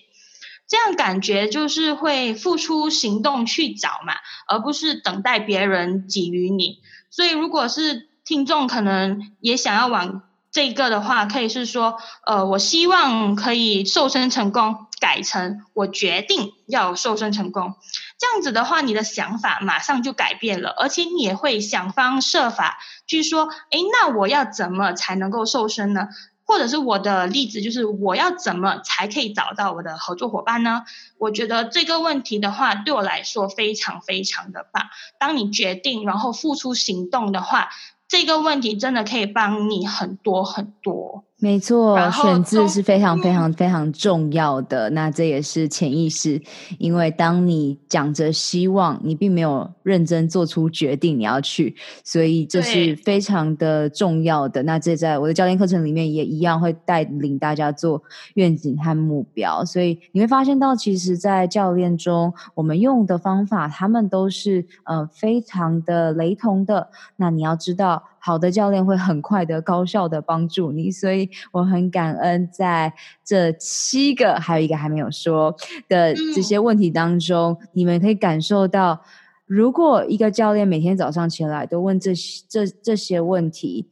[0.67, 4.13] 这样感觉就是会付出行动去找嘛，
[4.47, 6.79] 而不是等待别人给予你。
[7.15, 17.75] 所以，如果是听众可能也想要往这个的话，可以是说，呃，我希望可以瘦身成功，改成我决定要瘦身成功。
[18.17, 26.09] 这样子的话，你的想法马上就改变了，而且你也会想方设法去说，诶，那我要怎么才能够瘦身呢？
[26.45, 30.83] 或者是我的例子就是我要怎么才可以找到我的合作伙伴呢？
[31.17, 34.83] 我觉得这个问题的话，对我来说非常非常的棒。
[35.19, 37.69] 当你决定然后付出行动的话，
[38.07, 41.23] 这个问题真的可以帮你很多很多。
[41.45, 44.89] 没错，选字是非常非常非常重要的。
[44.89, 46.41] 那这也是潜意识，
[46.79, 54.63] 因为当你讲着希望，你并没有认真做出决定你要去，所以这是非常的重要的。
[54.63, 58.01] 那这在我的教练课程里面也一样会带领大家做
[58.33, 59.63] 愿景和目标。
[59.63, 66.89] 所以你会发现到，其实，在教练中，我们用的方法，他们都是呃非常的雷同的。
[67.17, 68.01] 那你要知道。
[68.25, 72.91] 好的教练会很快的、高效的帮助你，所以我很感恩在
[73.23, 75.55] 这七个，还有一个还没有说
[75.87, 78.99] 的这些问题当中，嗯、你们可以感受到，
[79.45, 82.13] 如果一个教练每天早上起来都问这
[82.49, 83.85] 这这些问题。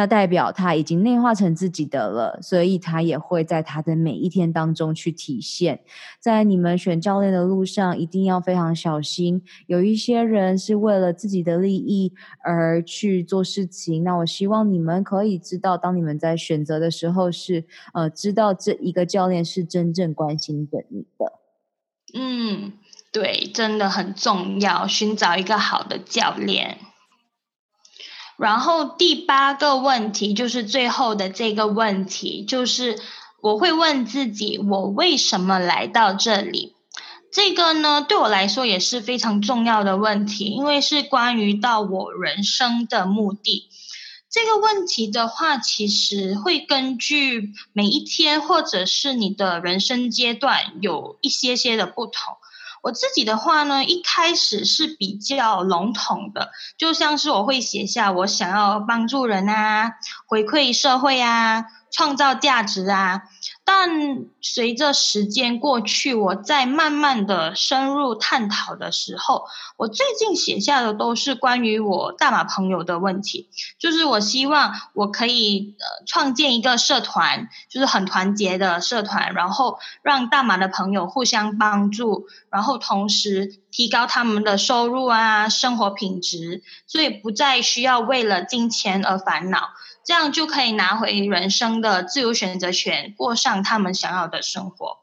[0.00, 5.80] 那代表他已经内化成自己的了，所以他也会在他的每一天当中去体现。
[6.18, 9.42] 在你们选教练的路上，一定要非常小心。
[9.66, 14.02] 有一些人是为了自己的利益而去做事情。
[14.02, 21.32] 那我希望你们可以知道，当你们在选择的时候是，呃，知道这一个教练是真正关心着你的。
[22.18, 22.72] 嗯，
[23.12, 26.78] 对，真的很重要，寻找一个好的教练。
[28.40, 32.98] 然后第八个问题就是最后的这个问题，就是
[33.42, 36.74] 我会问自己，我为什么来到这里？
[37.30, 43.68] 这个呢，对我来说也是非常重要的问题，因为是关于到我人生的目的。
[44.30, 52.39] 这个问题的话，其实会根据每一天或者是你的人生阶段有一些些的不同。
[52.82, 59.92] 我自己的话呢，一开始是比较笼统的，就像是我会写下我想要帮助人啊，
[60.26, 61.64] 回馈社会啊。
[61.92, 63.22] 创造价值啊！
[63.72, 69.44] 但随着时间过去，我在慢慢的深入探讨的时候，
[69.76, 73.48] 我最近写下的都是关于我大马朋友的问题。
[73.78, 89.70] 就是我希望我可以呃创建一个社团，就是很团结的社团，然后让大马的朋友互相帮助，然后同时提高他们的收入啊，生活品质，所以不再需要为了金钱而烦恼。
[90.04, 94.98] 这样就可以拿回人生的自由选择权，过上他们想要的生活。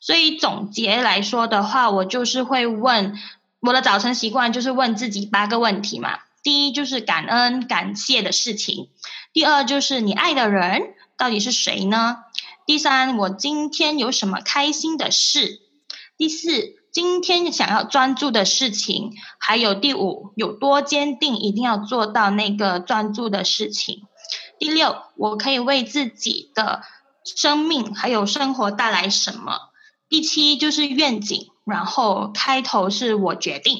[0.00, 3.18] 所以总结来说的话，我就是会问
[3.60, 6.20] 我的早晨习惯，就是问自己八个问题嘛。
[6.42, 8.90] 第一就是感恩感谢的事情，
[9.32, 12.18] 第二就是你爱的人到底是谁呢？
[12.64, 15.60] 第三，我今天有什么开心的事？
[16.16, 24.02] 第四，今天想要专注的事情，还有第五，有多坚定一定要做到那个专注的事情。
[24.58, 26.82] 第六，我可以为自己的
[27.24, 29.60] 生命还有生活带来什么？
[30.08, 33.78] 第七就是愿景，然后开头是我决定。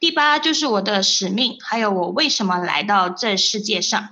[0.00, 4.08] 第八就是我的使命，还有我为什么来到这世界上。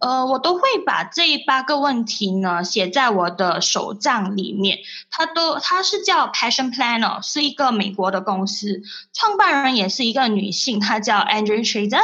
[0.00, 4.78] 呃，我都会把这八个问题呢写在我的手账里面。
[5.10, 8.82] 它都，它是叫 Passion Planner，是一个美国的公司，
[9.12, 12.00] 创办人也是一个女性，她叫 Andrea Trader。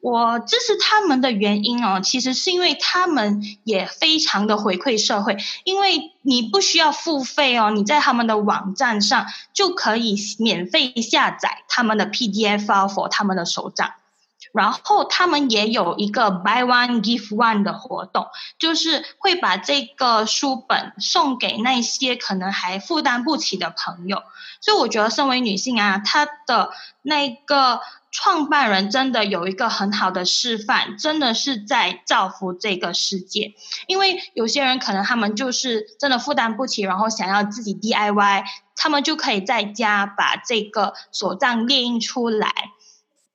[0.00, 13.92] 我支持他们的原因哦，其实是因为他们也非常的回馈社会，因为你不需要付费哦，你在他们的网站上就可以免费下载他们的 PDF file for 他们的手账。
[14.52, 18.26] 然后他们也有一个 buy one give one 的活动，
[18.58, 24.22] 就是会把这个书本送给那些可能还负担不起的朋友。
[24.60, 26.70] 所以我觉得，身为女性啊，她的
[27.02, 27.80] 那个
[28.10, 33.54] 创办人真的有一个很好的示范，真的是在造福这个世界。
[33.86, 38.44] 因为有些人可能他们就是真的负担不起，然后想要自己 DIY，
[38.76, 42.52] 他们就可以在家把这个手账列印出来。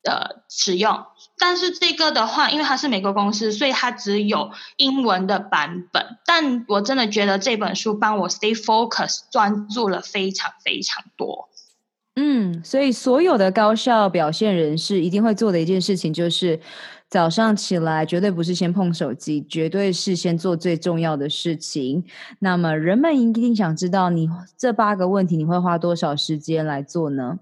[0.06, 1.04] 的使用，
[1.38, 6.18] 但是这个的话，因为它是美国公司，所以它只有英文的版本。
[6.26, 11.50] 但我真的觉得这本书帮我 stay focus 专注了非常非常多。
[12.16, 16.62] 嗯，所以所有的高效表现人士一定会做的一件事情，就是
[17.10, 22.06] 早上起来绝对不是先碰手机，绝对是先做最重要的事情。
[22.40, 27.40] 那么人们一定想知道，你这八个问题你会花多少时间来做呢？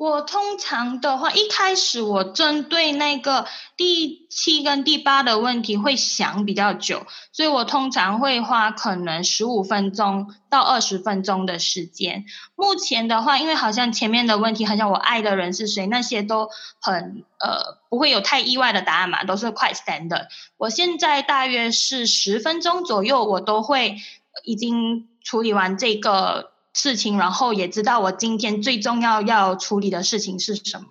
[0.00, 3.46] 我通常的话，一开始我针对那个
[3.76, 12.24] 第七跟第八的问题会想比较久，所以我通常会花可能十五分钟到二十分钟的时间。
[12.56, 16.48] 目前的话，因为好像前面的问题，好像我爱的人是谁，那些都
[16.80, 20.28] 很呃不会有太意外的答案嘛，都是 quite standard。
[20.56, 23.96] 我现在大约是十分钟左右，我都会
[24.44, 26.52] 已经处理完这个。
[26.74, 30.86] 事情，然后也知道我今天最重要要处理的事情是什么。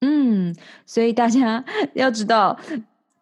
[0.00, 0.54] 嗯，
[0.86, 1.64] 所以大家
[1.94, 2.58] 要知道，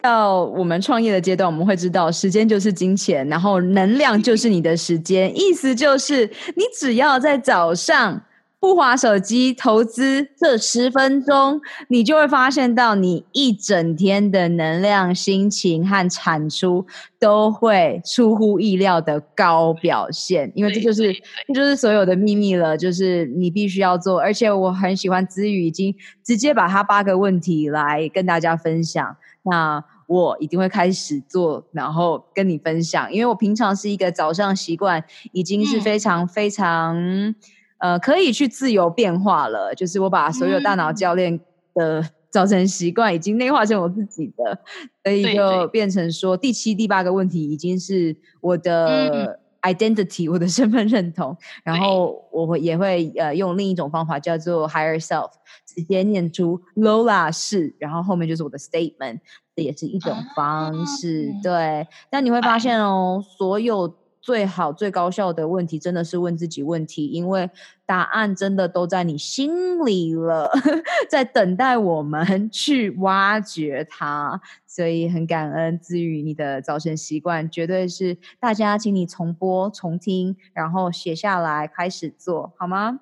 [0.01, 5.30] 到我们创业的阶段，我们会知道时间就是金钱，然后能量就是你的时间。
[5.36, 6.26] 意思就是，
[6.57, 8.22] 你只要在早上。
[8.61, 16.84] 不滑手机，投资这十分钟，你就会发现到你一整天的能量、心情和产出
[17.20, 20.50] 都会出乎意料的高表现。
[20.56, 21.12] 因为这就是
[21.46, 24.18] 这就是所有的秘密了，就是你必须要做。
[24.18, 25.94] 而且我很喜欢子宇已经
[26.24, 33.12] 直接把他八个问题来跟大家分享，那我一定会开始做，然后跟你分享。
[33.12, 37.36] 因为我平常是一个早上习惯已经是非常非常。
[37.78, 39.74] 呃，可以去自由变化了。
[39.74, 41.38] 就是我把所有大脑教练
[41.74, 44.58] 的早晨习惯已经内化成我自己的，
[45.02, 51.36] 所以就变成说第七、第八个问题已经是我的 identity，我的身份认同。
[51.62, 55.30] 然后我会也会呃用另一种方法叫做 higher self，
[55.66, 59.20] 直接念出 Lola 是，然后后面就是我的 statement，
[59.54, 61.32] 这也是一种方式。
[61.42, 63.94] 对，但你会发现哦，所有。
[64.28, 67.48] 最好最高效的问题真的是问自己问题，因为
[67.86, 70.50] 答案真的都在你心里了，
[71.08, 74.38] 在等待我们去挖掘它。
[74.66, 83.00] 所以很感恩姿瑜你的早晨习惯，绝对是大家，请你重播重听，然后写下来开始做好吗？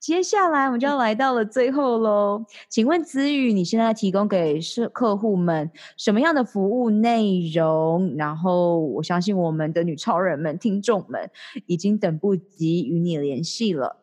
[0.00, 8.14] 接下来我们就要来到了最后喽，请问子宇，你现在提供给是客户们什么样的服务内容？
[8.16, 11.30] 然后我相信我们的女超人们、听众们
[11.66, 13.98] 已经等不及与你联系了。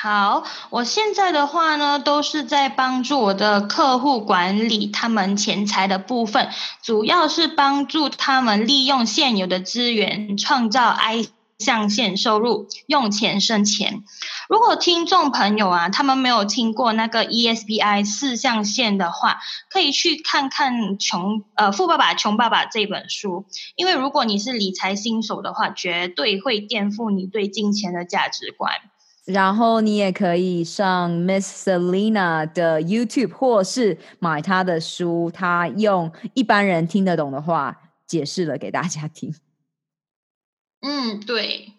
[0.00, 6.48] 好，我现在的话呢，都是在帮助我的客户管理他们钱财的部分，
[6.82, 11.26] 主要是帮助他们利用现有的资源，创造 I。
[11.62, 14.02] 象限收入，用钱生钱。
[14.48, 19.38] 如果听众朋友啊，他们没有听过那个 ESBI 四象限的话，
[19.70, 23.46] 可以去看看穷呃富爸爸穷爸爸这本书。
[23.76, 28.72] 因为如果你是理财新手的话，绝对会颠覆你对金钱的价值观。
[29.24, 39.32] 然后你也可以上 Miss Selina 的 YouTube，或是买她的书，她用一般人听得懂的话解释了给大家听。
[40.82, 41.72] 嗯，对。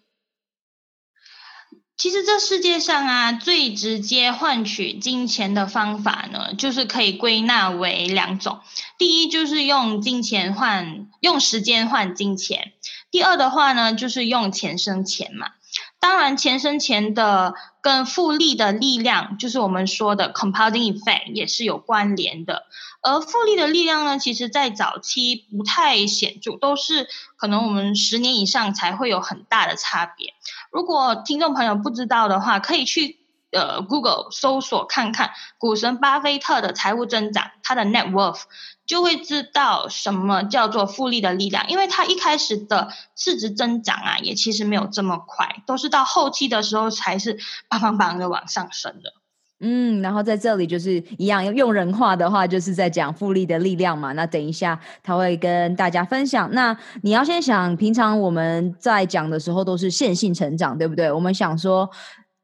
[1.96, 8.60] 其实这世界上啊，最直接换取金钱的方法呢，就是可以归纳为两种。
[8.98, 12.72] 第一就是用金钱换，用时间换金钱。
[13.12, 15.52] 第二的话呢，就是用钱生钱嘛。
[16.00, 22.62] 当然，钱生钱的跟复利的力量，就是我们说的 compounding effect，也是有关联的。
[23.02, 27.06] 而复利的力量呢，其实在早期不太显著，都是
[27.36, 30.32] 可能我们十年以上才会有很大的差别。
[30.72, 33.18] 如果听众朋友不知道的话，可以去
[33.52, 38.44] 呃 Google 搜索看看股神巴菲特的财务增长，他的 net worth。
[38.86, 47.36] 就会知道什么叫做复利的力量，因为它一开始的市值增长啊，也其实没有这么快，都是到后期的时候才是
[47.70, 49.12] 砰砰砰的往上升的。
[49.60, 54.12] 嗯，然后在这里就是一样用人话的话，就是在讲复利的力量嘛。
[54.12, 56.50] 那等一下他会跟大家分享。
[56.52, 61.10] 那你要先想，平常我们在讲的时候都是线性成长，对不对？
[61.10, 61.88] 我们想说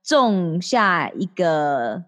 [0.03, 2.05] 种下一个。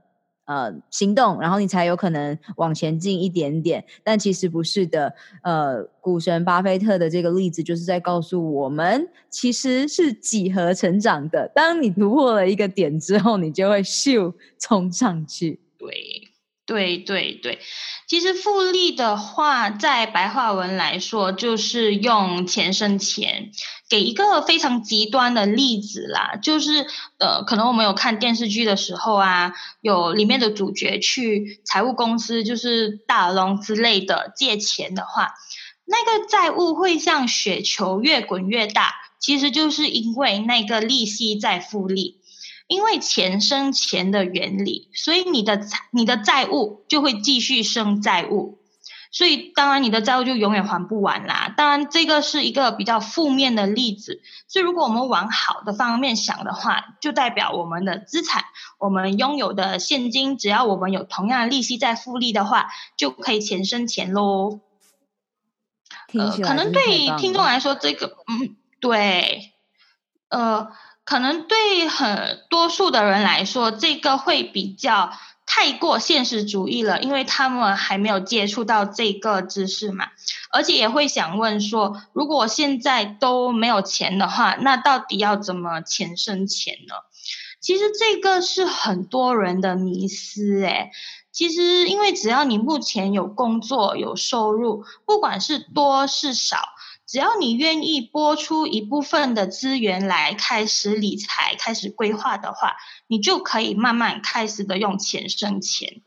[0.53, 3.83] 呃，行动，然后你才有可能往前进一点点。
[4.05, 5.15] 但其实不是的。
[5.43, 11.51] 呃，股神巴菲特的这个例子就是在告诉我们，其实是几何成长的。
[11.55, 15.59] 当你突破了一个点之后，你就会咻冲上去。
[15.79, 16.22] 对。
[16.65, 17.59] 对对对，
[18.07, 23.51] 其实复利的话，在白话文来说，就是用钱生钱。
[23.91, 26.87] 给一个非常极端的例子啦，就是
[27.19, 29.53] 呃，可能我们有看电视剧的时候啊，
[29.83, 35.35] 有里面的主角去财务公司，就是大龙之类的借钱的话，
[35.85, 42.22] 那个债务会像雪球越滚越大，其实就是因为那个利息在复利。
[42.73, 48.61] 因为钱生钱的原理，所以你的债你的债务就会继续生债务，
[49.11, 51.53] 所以当然你的债务就永远还不完啦。
[51.55, 58.45] 当然这个是一个比较负面的例子，所以如果我们往好的方面想的话，就代表我们的资产，
[58.79, 64.61] 我们拥有的现金，只要我们有同样的利息在复利的话，就可以钱生钱喽。
[66.15, 69.53] 呃，可能对听众来说，这个嗯，对，
[70.31, 70.73] 呃。
[71.05, 75.13] 可能对很多数的人来说，这个会比较
[75.45, 80.07] 太过现实主义了，因为他们还没有接触到这个知识嘛，
[80.51, 86.95] 而且也会想问说，如果现在都没有钱的话，那到底要怎么钱生钱呢？
[87.61, 90.91] 其实这个是很多人的迷思诶。
[91.33, 96.59] 其实因为只要你目前有工作有收入，不管是多是少。
[97.13, 106.01] 只要你愿意拨出一部分的资源来开始理财、开始规划的话，你就可以慢慢开始的用钱生钱。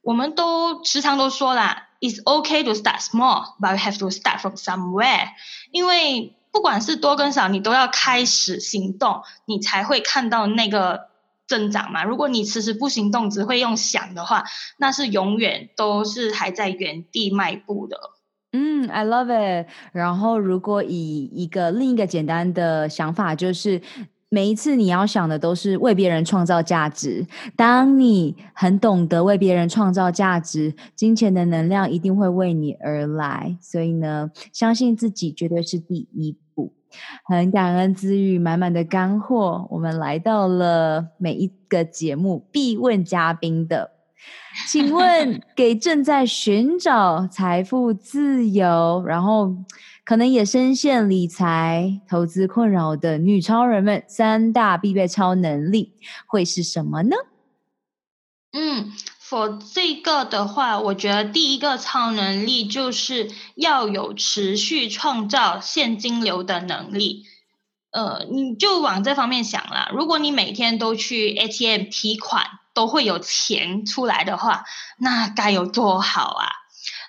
[0.00, 5.28] 我们都时常都说啦，It's okay to start small, but you have to start from somewhere。
[5.70, 11.10] 因为不管是多跟少，你都要开始行动，你才会看到那个
[11.46, 12.04] 增长嘛。
[12.04, 14.44] 如果你迟迟不行动，只会用想的话，
[14.78, 18.12] 那是永远都是还在原地迈步的。
[18.52, 19.66] 嗯，I love it。
[19.92, 23.80] 然后，如果以一个另一个简单的想法，就是
[24.30, 27.26] 每一次你要想的都是为别人创造价值。
[27.56, 33.58] 当你很懂得为别人创造价值，金钱的能量一定会为你而来。
[33.60, 36.72] 所以呢，相信自己绝对是第一步。
[37.26, 39.68] 很感恩资宇满满的干货。
[39.70, 43.97] 我们来到了每一个节目必问嘉宾的。
[44.68, 49.54] 请问，给正在寻找财富自由，然后
[50.04, 55.92] 可能也深陷理财投资困扰的女超人们，三大必备超能力
[56.26, 57.16] 会是什么呢？
[58.52, 58.90] 嗯
[59.22, 67.24] ，for 这个的话，我觉得第一个超能力就是要有持续创造现金流的能力。
[67.90, 72.44] 呃，你就往这方面想啦，如果你每天都去 ATM 提款，
[72.78, 74.64] 都会有钱出来的话，
[74.98, 76.46] 那该有多好啊！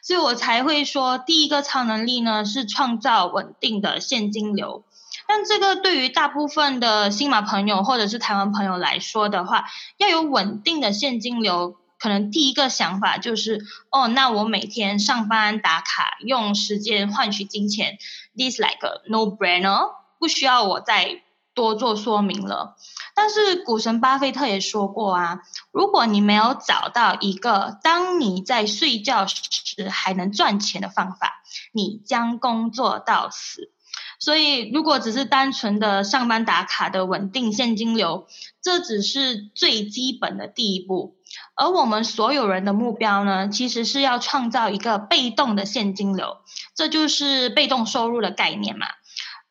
[0.01, 4.83] 所以我才会说，第一个超能力呢是创造稳定的现金流。
[5.27, 9.65] 但这个对于大部分的新马朋友或者是台湾朋友来说的话，
[9.97, 17.99] 要有稳定的现金流，可能第一个想法就是，哦，那我每天上班打卡，用时间换取金钱
[18.35, 21.21] ，this like a no-brainer，不需要我再
[21.59, 22.77] 多做说明了。
[23.13, 25.41] 但是股神巴菲特也说过啊，
[25.73, 31.43] 如果你没有找到一个当你在睡觉时还能赚钱的方法，
[31.73, 33.73] 你将工作到死。
[34.21, 38.27] 所以，如果只是单纯的上班打卡的稳定现金流，
[38.61, 41.17] 这只是最基本的第一步。
[41.55, 46.37] 而我们所有人的目标呢，其实是要创造一个被动的现金流，
[46.73, 48.87] 这就是被动收入的概念嘛。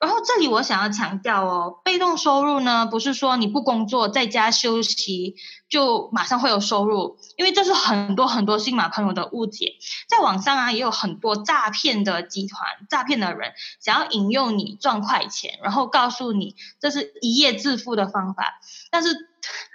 [0.01, 5.37] 然后这里我想要强调哦，被动收入呢，不是说你不工作在家休息
[5.69, 9.75] 就马上会有收入，因为这是很多很多新马朋友的误解。
[10.09, 19.28] 在网上啊，也有很多诈骗的集团、诈骗的人想要引诱你赚快钱，然后告诉你这是一夜致富的方法，但是。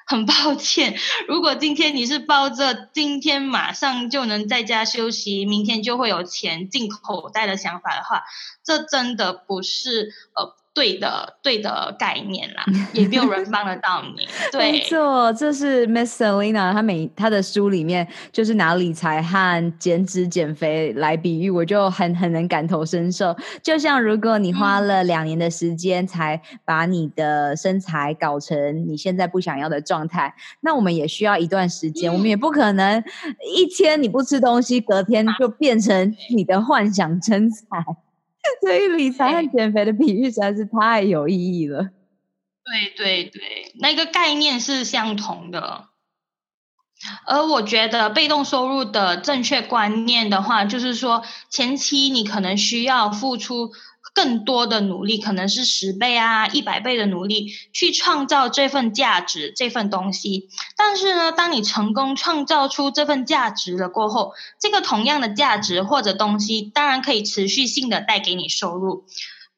[0.06, 0.98] 很抱歉，
[1.28, 8.24] 如果今天你是抱着今天马上就能在家休息，明天就会有钱进口袋的想法的话，
[8.64, 14.28] 这真的不是呃对的对的概念啦，也没有人帮得到你。
[14.52, 23.36] 对，没错，这是 Miss Selina 她每她的书里面就是拿理财和减脂减肥来比喻，我就很很能感同身受。
[23.62, 33.04] 就像如果你花了两年的时间才把你的身材搞成你现在不想要的状态，那我们也需要一段时间，嗯、我们也不可能
[33.56, 37.64] 一天你不吃东西，隔天就变成你的幻想身材。
[38.62, 41.90] 所以理财和减肥的比喻实在是太有意义了。
[42.66, 45.90] 对对对，那个概念是相同的。
[47.28, 53.72] 而我觉得被动收入的正确观念的话，就是说前期你可能需要付出。
[54.14, 60.50] 更多的努力，可能是十倍啊、一百倍的努力去创造这份价值、这份东西。
[60.78, 69.06] 但是呢，当你成功创造出这份价值了过后，这个同样的价值或者东西，当然可以持续性的带给你收入。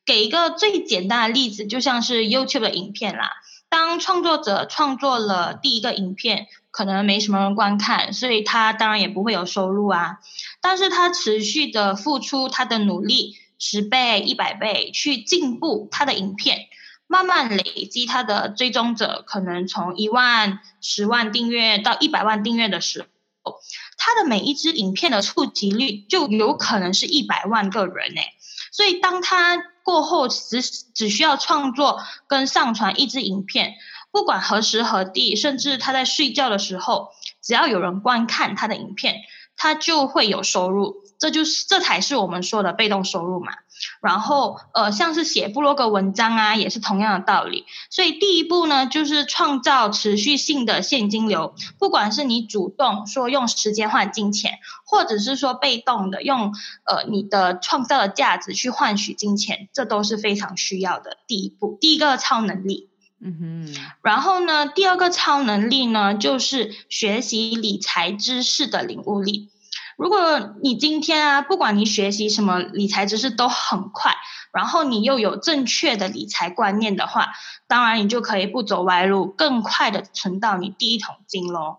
[0.05, 3.31] 给一个最简单的例子，就像是 YouTube 的影片啦。
[3.67, 10.19] 当创作者创作了第一个影片，可能没什么人观看，所以他当然也不会有收入啊。
[10.61, 13.35] 但是他持续的付出他的努力。
[13.59, 16.67] 十倍、一百倍去进步他的影片，
[17.07, 23.07] 慢慢累积他的追踪者，可能从一万、十万订阅到一百万订阅的时
[23.43, 23.59] 候，
[23.97, 28.33] 他的每一支影片的触及率就有可能是一百万个人诶。
[28.71, 33.75] 所以当他过后只只需要创作跟上传一支影片，
[34.11, 39.21] 不管何时何地，甚至他在睡觉的时候，只要有人观看他的影片，
[39.55, 41.04] 他就会有收入。
[41.25, 43.51] 这就是这才是我们说的被动收入嘛，
[43.99, 47.65] 然后呃，像是写部落格文章啊，也是同样的道理。
[47.89, 51.55] 所以第一步呢，就是创造持续性的现金流。
[51.79, 56.53] 不管是你主动说用时间换金钱，或者是说被动的用
[56.83, 61.79] 呃你的创造的价值去换取金钱，这都是非常需要的第一步。
[61.81, 63.75] 第一个超能力，嗯哼。
[64.03, 69.49] 然后呢，第二个超能力呢，就是学习理财知识的领悟力。
[69.97, 74.13] 如果你今天啊，不管你学习什么理财知识都很快，
[74.51, 77.29] 然后你又有正确的理财观念的话，
[77.67, 81.77] 当然你就可以不走歪路，更快的存到你第一桶金喽。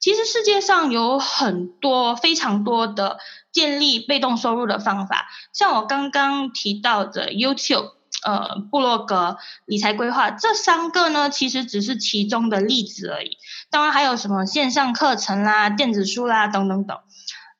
[0.00, 3.18] 其实世界上有很多非常多的
[3.52, 7.90] 建立被动收入的方法，像我刚刚提到的 YouTube、
[8.24, 13.36] 呃，布洛格、理财规划这三个呢，其实只是其中的例子而已。
[13.70, 16.98] 当然还有什么线上课程啦、电子书啦等等等。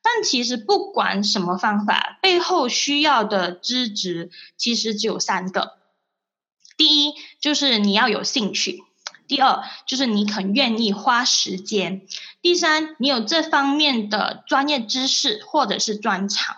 [0.03, 5.77] 但其实不管什么方法，背后需要的资质其实只有三个。
[6.75, 8.83] 第一，就是你要有兴趣；
[9.27, 12.01] 第二，就是你肯愿意花时间；
[12.41, 16.57] 第三，你有这方面的专业知识或者是专长。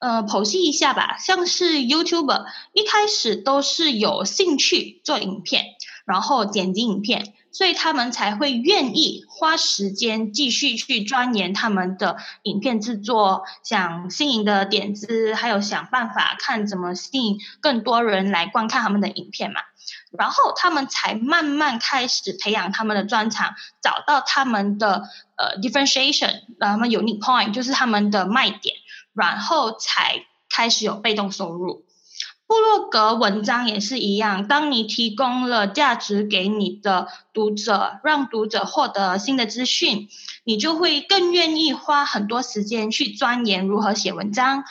[0.00, 5.64] 呃，剖析一下吧，像是 YouTuber 一开始都是有兴趣做影片，
[6.04, 7.34] 然后剪辑影片。
[7.50, 19.60] 所以他们才会愿意花时间继续去钻研他们的影片制作，想新颖的点子，还有想办法看怎么吸引更多人来观看他们的影片嘛。
[20.16, 28.74] 然后他们才慢慢开始培养他们的专长，找到他们的呃 differentiation，然后 unique point 就是他们的卖点，
[29.14, 31.84] 然后才开始有被动收入。
[32.48, 40.08] 部落格文章也是一样，当你提供了价值给你的读者，让读者获得新的资讯，
[40.44, 44.64] 你就会更愿意花很多时间去钻研如何写文章，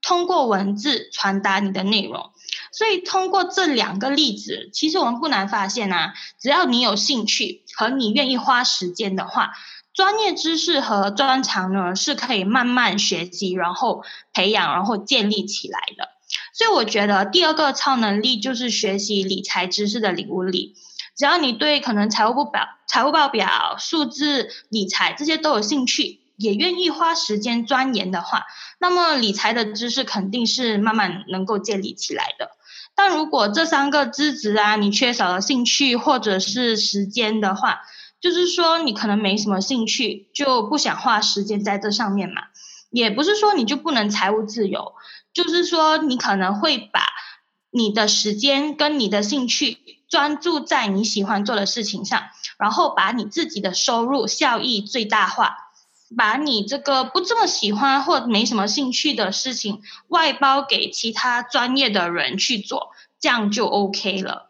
[0.00, 2.30] 通过文字传达你的内容。
[2.70, 9.50] 所以通过这两个例子，其实我们不难发现啊，只要你有兴趣和你愿意花时间的话，
[9.92, 16.10] 专业知识和专长呢是可以慢慢学习，然后培养，然后建立起来的。
[16.56, 20.74] 所以我觉得第二个超能力就是学习理财知识的领悟力。
[21.14, 28.46] 只要你对可能财务报表、财务报表、数字、理财这些都有兴趣，也愿意花时间钻研的话，
[28.78, 32.52] 那么理财的知识肯定是慢慢能够建立起来的。
[32.94, 37.82] 但如果这三个资质啊，你缺少了兴趣或者是时间的话，
[38.18, 42.44] 就是说你可能没什么兴趣，就不想花时间在这上面嘛。
[42.90, 44.94] 也不是说你就不能财务自由。
[45.36, 47.02] 就是说，你可能会把
[47.70, 49.76] 你的时间跟你的兴趣
[50.08, 55.58] 专注在你喜欢做的事情上，然后把你自己的收入效益最大化，
[56.16, 64.48] 把你这个不这么喜欢或没什么兴趣的事情外包给其他专业的人去做，这样就 OK 了。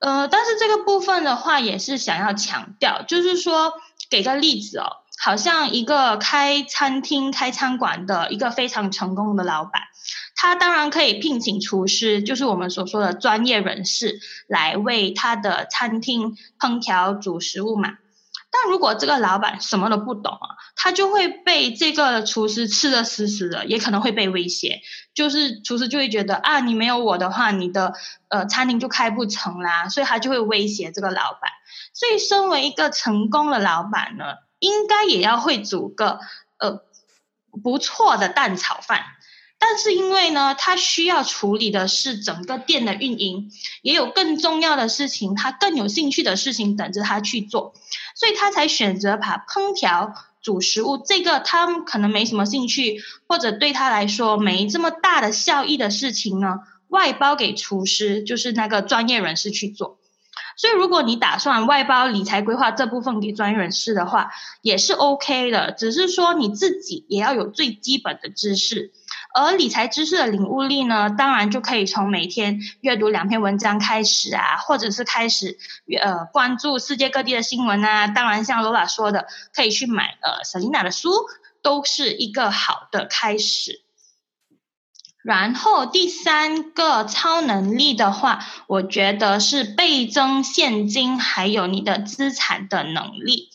[0.00, 3.74] 呃，但是这个部分的话，也是想要强调，就是说，
[4.08, 4.96] 给个例子哦。
[5.22, 9.82] 好像一个开餐厅、开餐馆的一个非常成功的老板，
[10.34, 14.18] 他当然可以聘请厨师，就是我们所说的专业人士，
[14.48, 17.98] 来为他的餐厅烹调煮食物嘛。
[18.52, 24.80] 但如果这个老板什么都不懂啊，他就会被这个厨师吃得死死的，也可能会被威胁。
[25.14, 27.92] 就是厨师就会觉得啊，你没有我的话，你的
[28.28, 31.52] 呃餐厅就开不成啦，所以他就会威胁这个老板。
[31.92, 34.24] 所以，身为一个成功的老板呢，
[34.60, 36.20] 应该也要会煮个
[36.58, 36.82] 呃
[37.62, 39.02] 不错的蛋炒饭。
[39.62, 43.52] 但是因为呢，他需要处理的是整个店的运营，
[43.82, 47.74] 也有更重要的事情，他更有兴趣的事情等着他去做，
[48.14, 59.99] 所以他才选择把烹调煮食物这个他可能没什么兴趣，或者对他来说没这么大的效益的事情呢，外包给厨师，就是那个专业人士去做。
[60.56, 64.30] 所以如果你打算外包理财规划这部分给专业人士的话，
[64.62, 68.92] 也是 OK 的，只是说你自己也要有最基本的知识。
[69.32, 75.56] 而理财知识的领悟力呢，当然就可以从每天阅读两篇文章开始啊，或者是开始
[76.02, 78.08] 呃关注世界各地的新闻啊。
[78.08, 81.10] 当然，像罗拉说的，可以去买呃 Selina 的书，
[81.62, 83.82] 都是一个好的开始。
[85.22, 93.50] 然后第三个超能力的话，我觉得是倍增现金还有你的资产的能力。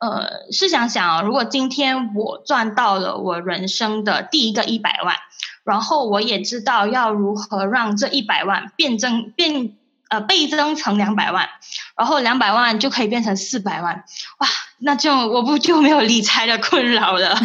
[0.00, 5.16] 呃，试想想啊，如果今天我赚到了我人生的第一个一百万，
[5.64, 9.76] 然后我也知道要如何让这一百万变增变
[10.08, 11.48] 呃倍增成两百万，
[11.96, 14.04] 然后两百万就可以变成四百万，
[14.38, 14.46] 哇，
[14.78, 17.36] 那就我不就没有理财的困扰了。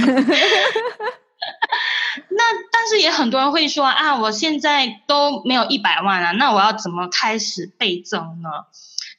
[2.35, 8.49] 那但是也很多人会说啊，我现在都没有一百万啊，那我要怎么开始倍增呢？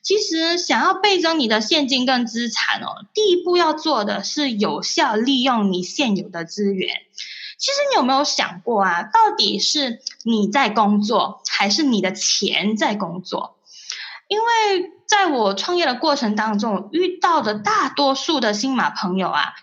[0.02, 6.90] 其实想要倍增你的现金跟资产哦，第一步要做的是有效利用你现有的资源。
[7.56, 13.56] 其实你有没有想过啊，到底是你在工作，还是你的钱在工作？
[14.28, 19.54] 因为在我创业的过程当中，遇到的大多数的新马朋友啊，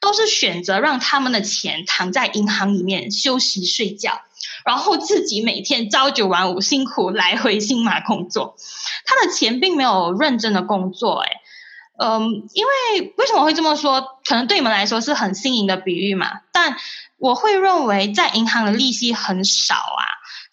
[0.00, 4.20] 都是选择让他们的钱躺在银行里面休息睡觉。
[4.64, 8.56] 然后自己每天朝九晚五辛苦来回新马工作，
[9.04, 11.30] 他的钱并没有认真的工作，诶
[11.98, 14.18] 嗯，因为为什么会这么说？
[14.24, 16.76] 可能对你们来说是很新颖的比喻嘛，但
[17.16, 20.04] 我会认为在银行的利息很少啊。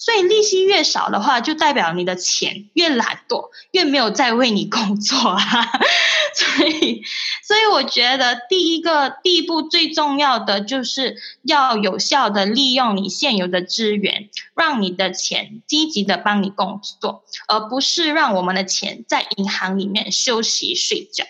[0.04, 5.39] 所以利息越少的话，就代表你的钱越懒惰，越没有在为你工作啊。
[6.36, 7.04] 所以，
[7.41, 21.24] 所以我觉得第一个第一步最重要的就是要有效的利用你现有的资源，让你的钱积极的帮你工作，而不是让我们的钱在银行里面休息睡觉。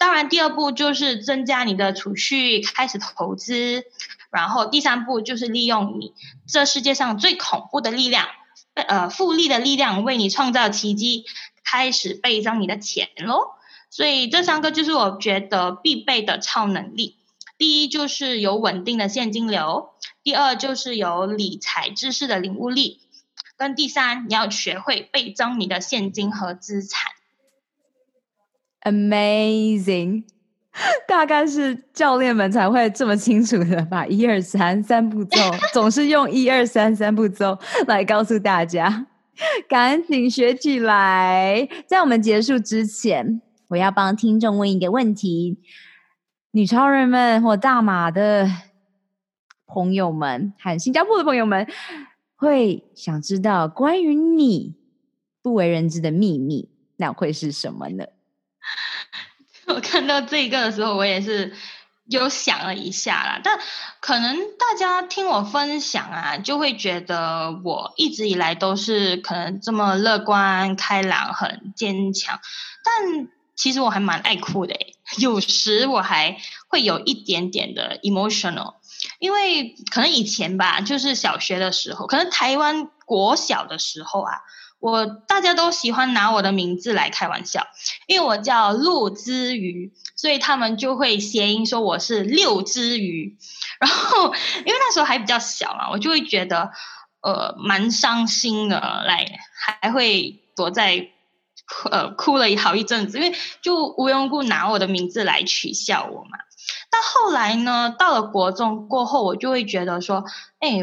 [0.00, 3.84] 当然，第二步就是增加你的储蓄，开始投资。
[4.30, 6.14] 然后第三步就是利用你
[6.46, 8.28] 这世界上最恐怖的力量，
[8.74, 11.24] 呃，复利的力量，为你创造奇迹，
[11.64, 13.52] 开始倍增你的钱喽。
[13.90, 17.16] 所以这三个就是我觉得必备的超能力。
[17.58, 19.90] 第一就是有稳定的现金流，
[20.22, 23.00] 第二就是有理财知识的领悟力，
[23.56, 27.10] 跟第三你要学会倍增你的现金和资产。
[28.82, 30.24] Amazing。
[31.06, 35.36] 大概是教练们才会这么清楚的把一二三三步骤，
[35.74, 39.06] 总是用一二三三步骤来告诉大家，
[39.68, 41.68] 赶紧学起来。
[41.86, 45.58] 在我们结束之前，我要帮听众问一个问题：
[46.52, 48.48] 女超人们或大马的
[49.66, 51.66] 朋友们，和新加坡的朋友们，
[52.36, 54.76] 会想知道关于你
[55.42, 58.04] 不为人知的秘密，那会是什么呢？
[59.74, 61.54] 我看到这个的时候，我也是
[62.06, 63.40] 有想了一下啦。
[63.42, 63.58] 但
[64.00, 72.40] 可能大家听我分享啊，就会觉得我一直以来都是可能这么乐观、开朗、很坚强。
[72.84, 74.74] 但其实我还蛮爱哭的，
[75.18, 78.74] 有时我还会有一点点的 emotional，
[79.18, 84.32] 因为可能以前吧，就是小学的时候，可能台湾国小的时候啊。
[84.80, 87.66] 我大家都喜欢拿我的名字来开玩笑，
[88.06, 93.36] 因为我叫陆之鱼，所以他们就会谐音说我是六之鱼。
[93.78, 96.70] 然后因为那时候还比较小嘛，我就会觉得
[97.20, 99.38] 呃蛮伤心的，来
[99.80, 101.10] 还会躲在
[101.90, 106.38] 呃哭了好一阵子，因为就无缘无故拿我的名字来取笑我嘛。
[106.90, 110.24] 但后来呢，到了国中过后，我就会觉得说，
[110.58, 110.80] 哎，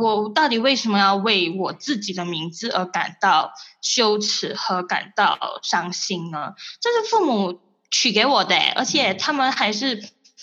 [0.00, 6.54] 我到底为什么要为我自己的名字而感到羞耻和感到伤心呢？
[6.80, 7.60] 这是父母
[7.90, 10.02] 取给我的，而且他们还是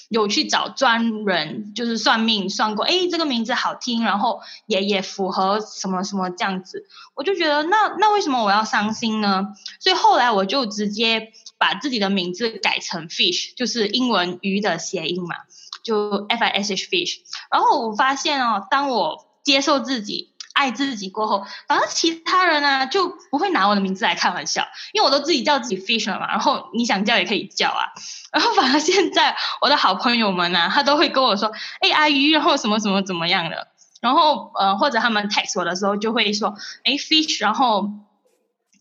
[0.09, 6.85] 有去找专人，就是算命算过，哎，这个名字好听，然后也也符合什么什么这样子，
[7.15, 9.47] 我就觉得那那为什么我要伤心呢？
[9.79, 15.35] 所以后来我就直接把自己的名字改成 Fish，就是英文鱼的谐音嘛，
[15.83, 17.19] 就 F I S H Fish。
[17.51, 20.33] 然后我发现哦，当我接受自己。
[20.57, 26.27] 爱自己过后，反正其他人呢、就不会拿我的名字来开玩笑，因为我都自己叫自己 Fish 了嘛。
[26.29, 27.93] 然后你想叫也可以叫啊。
[28.31, 33.67] 然后反而现在我的好朋友们呢、他都会跟我说：“哎，阿鱼，然后什么什么怎么样的。”
[34.01, 37.91] 然后呃，或者他们 text 我的时候就会说：“哎，Fish。”然后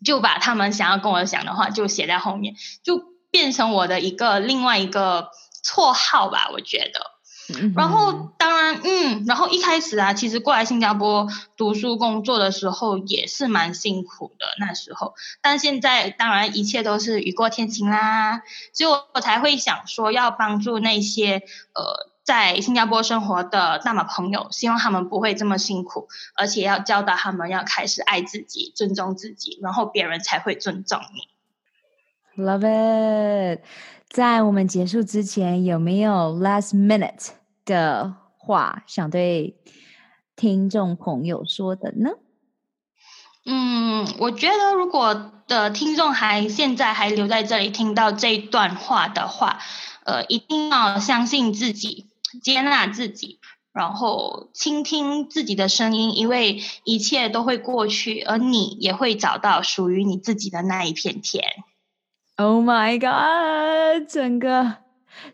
[0.06, 2.54] 就把他们想要跟我讲的话就写在后面，
[2.84, 3.02] 就
[3.32, 5.30] 变成我的一个另外一个
[5.64, 7.00] 绰号吧，我觉得。
[7.76, 18.42] 然后当然，嗯，然后一开始啊，其实过来新加坡读书工作的时候也是蛮辛苦的那时候，但现在当然一切都是雨过天晴啦，
[18.72, 21.42] 所以我我才会想说要帮助那些
[21.72, 32.42] 呃在新加坡生活的大马朋友，希望他们不会这么辛苦，而且要教导他们要开始爱自己、尊重自己，然后别人才会尊重你。
[32.42, 33.60] Love it。
[34.10, 37.28] 在我们结束之前，有没有 last minute
[37.64, 39.56] 的话想对
[40.34, 42.10] 听众朋友说的呢？
[43.44, 49.60] 嗯，我觉得如果的听众还现在还留在这里听到这段话的话，
[50.04, 52.05] 呃，一定要相信自己，
[52.38, 53.40] 接纳自己，
[53.72, 61.44] 然后倾听自己的声音，因为一切都会过去，而你也会找到属于你自己的那一片天。
[62.36, 64.06] Oh my God！
[64.08, 64.76] 整个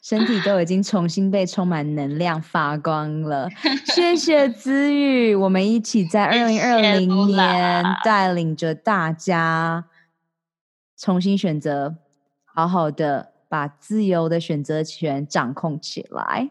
[0.00, 3.48] 身体都已经重新被充满能量发光了。
[3.92, 9.86] 谢谢子宇，我们一起在二零二零年带领着大家
[10.96, 11.96] 重新选择，
[12.44, 16.50] 好好的把自由的选择权掌控起来。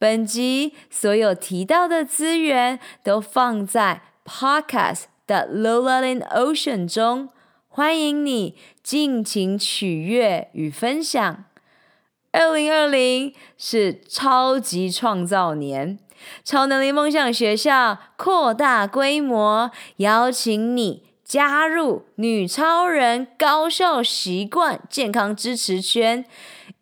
[0.00, 7.28] 本集所有提到的资源都放在 Podcast 的 Lola in Ocean 中，
[7.68, 11.44] 欢迎你尽情取悦与分享。
[12.32, 15.98] 二零二零是超级创造年，
[16.42, 26.24] 超能力梦想学校扩大规模，邀请你加入女超人高效习惯健康支持圈。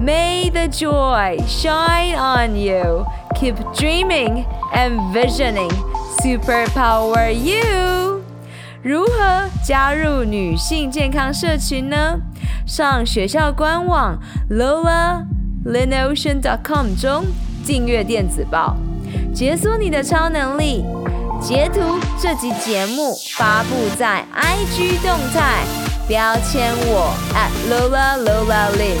[0.00, 3.04] May the joy shine on you.
[3.34, 5.72] Keep dreaming and visioning.
[6.22, 8.22] Superpower you！
[8.80, 12.20] 如何加入女性健康社群呢？
[12.64, 14.20] 上学校官网
[14.50, 17.24] lolaLinOcean.com 中
[17.66, 18.76] 订阅电子报，
[19.34, 20.84] 解锁你的超能力。
[21.40, 21.80] 截图
[22.20, 25.64] 这集节目发布在 IG 动态，
[26.08, 29.00] 标签我 at @LolaLolaLin，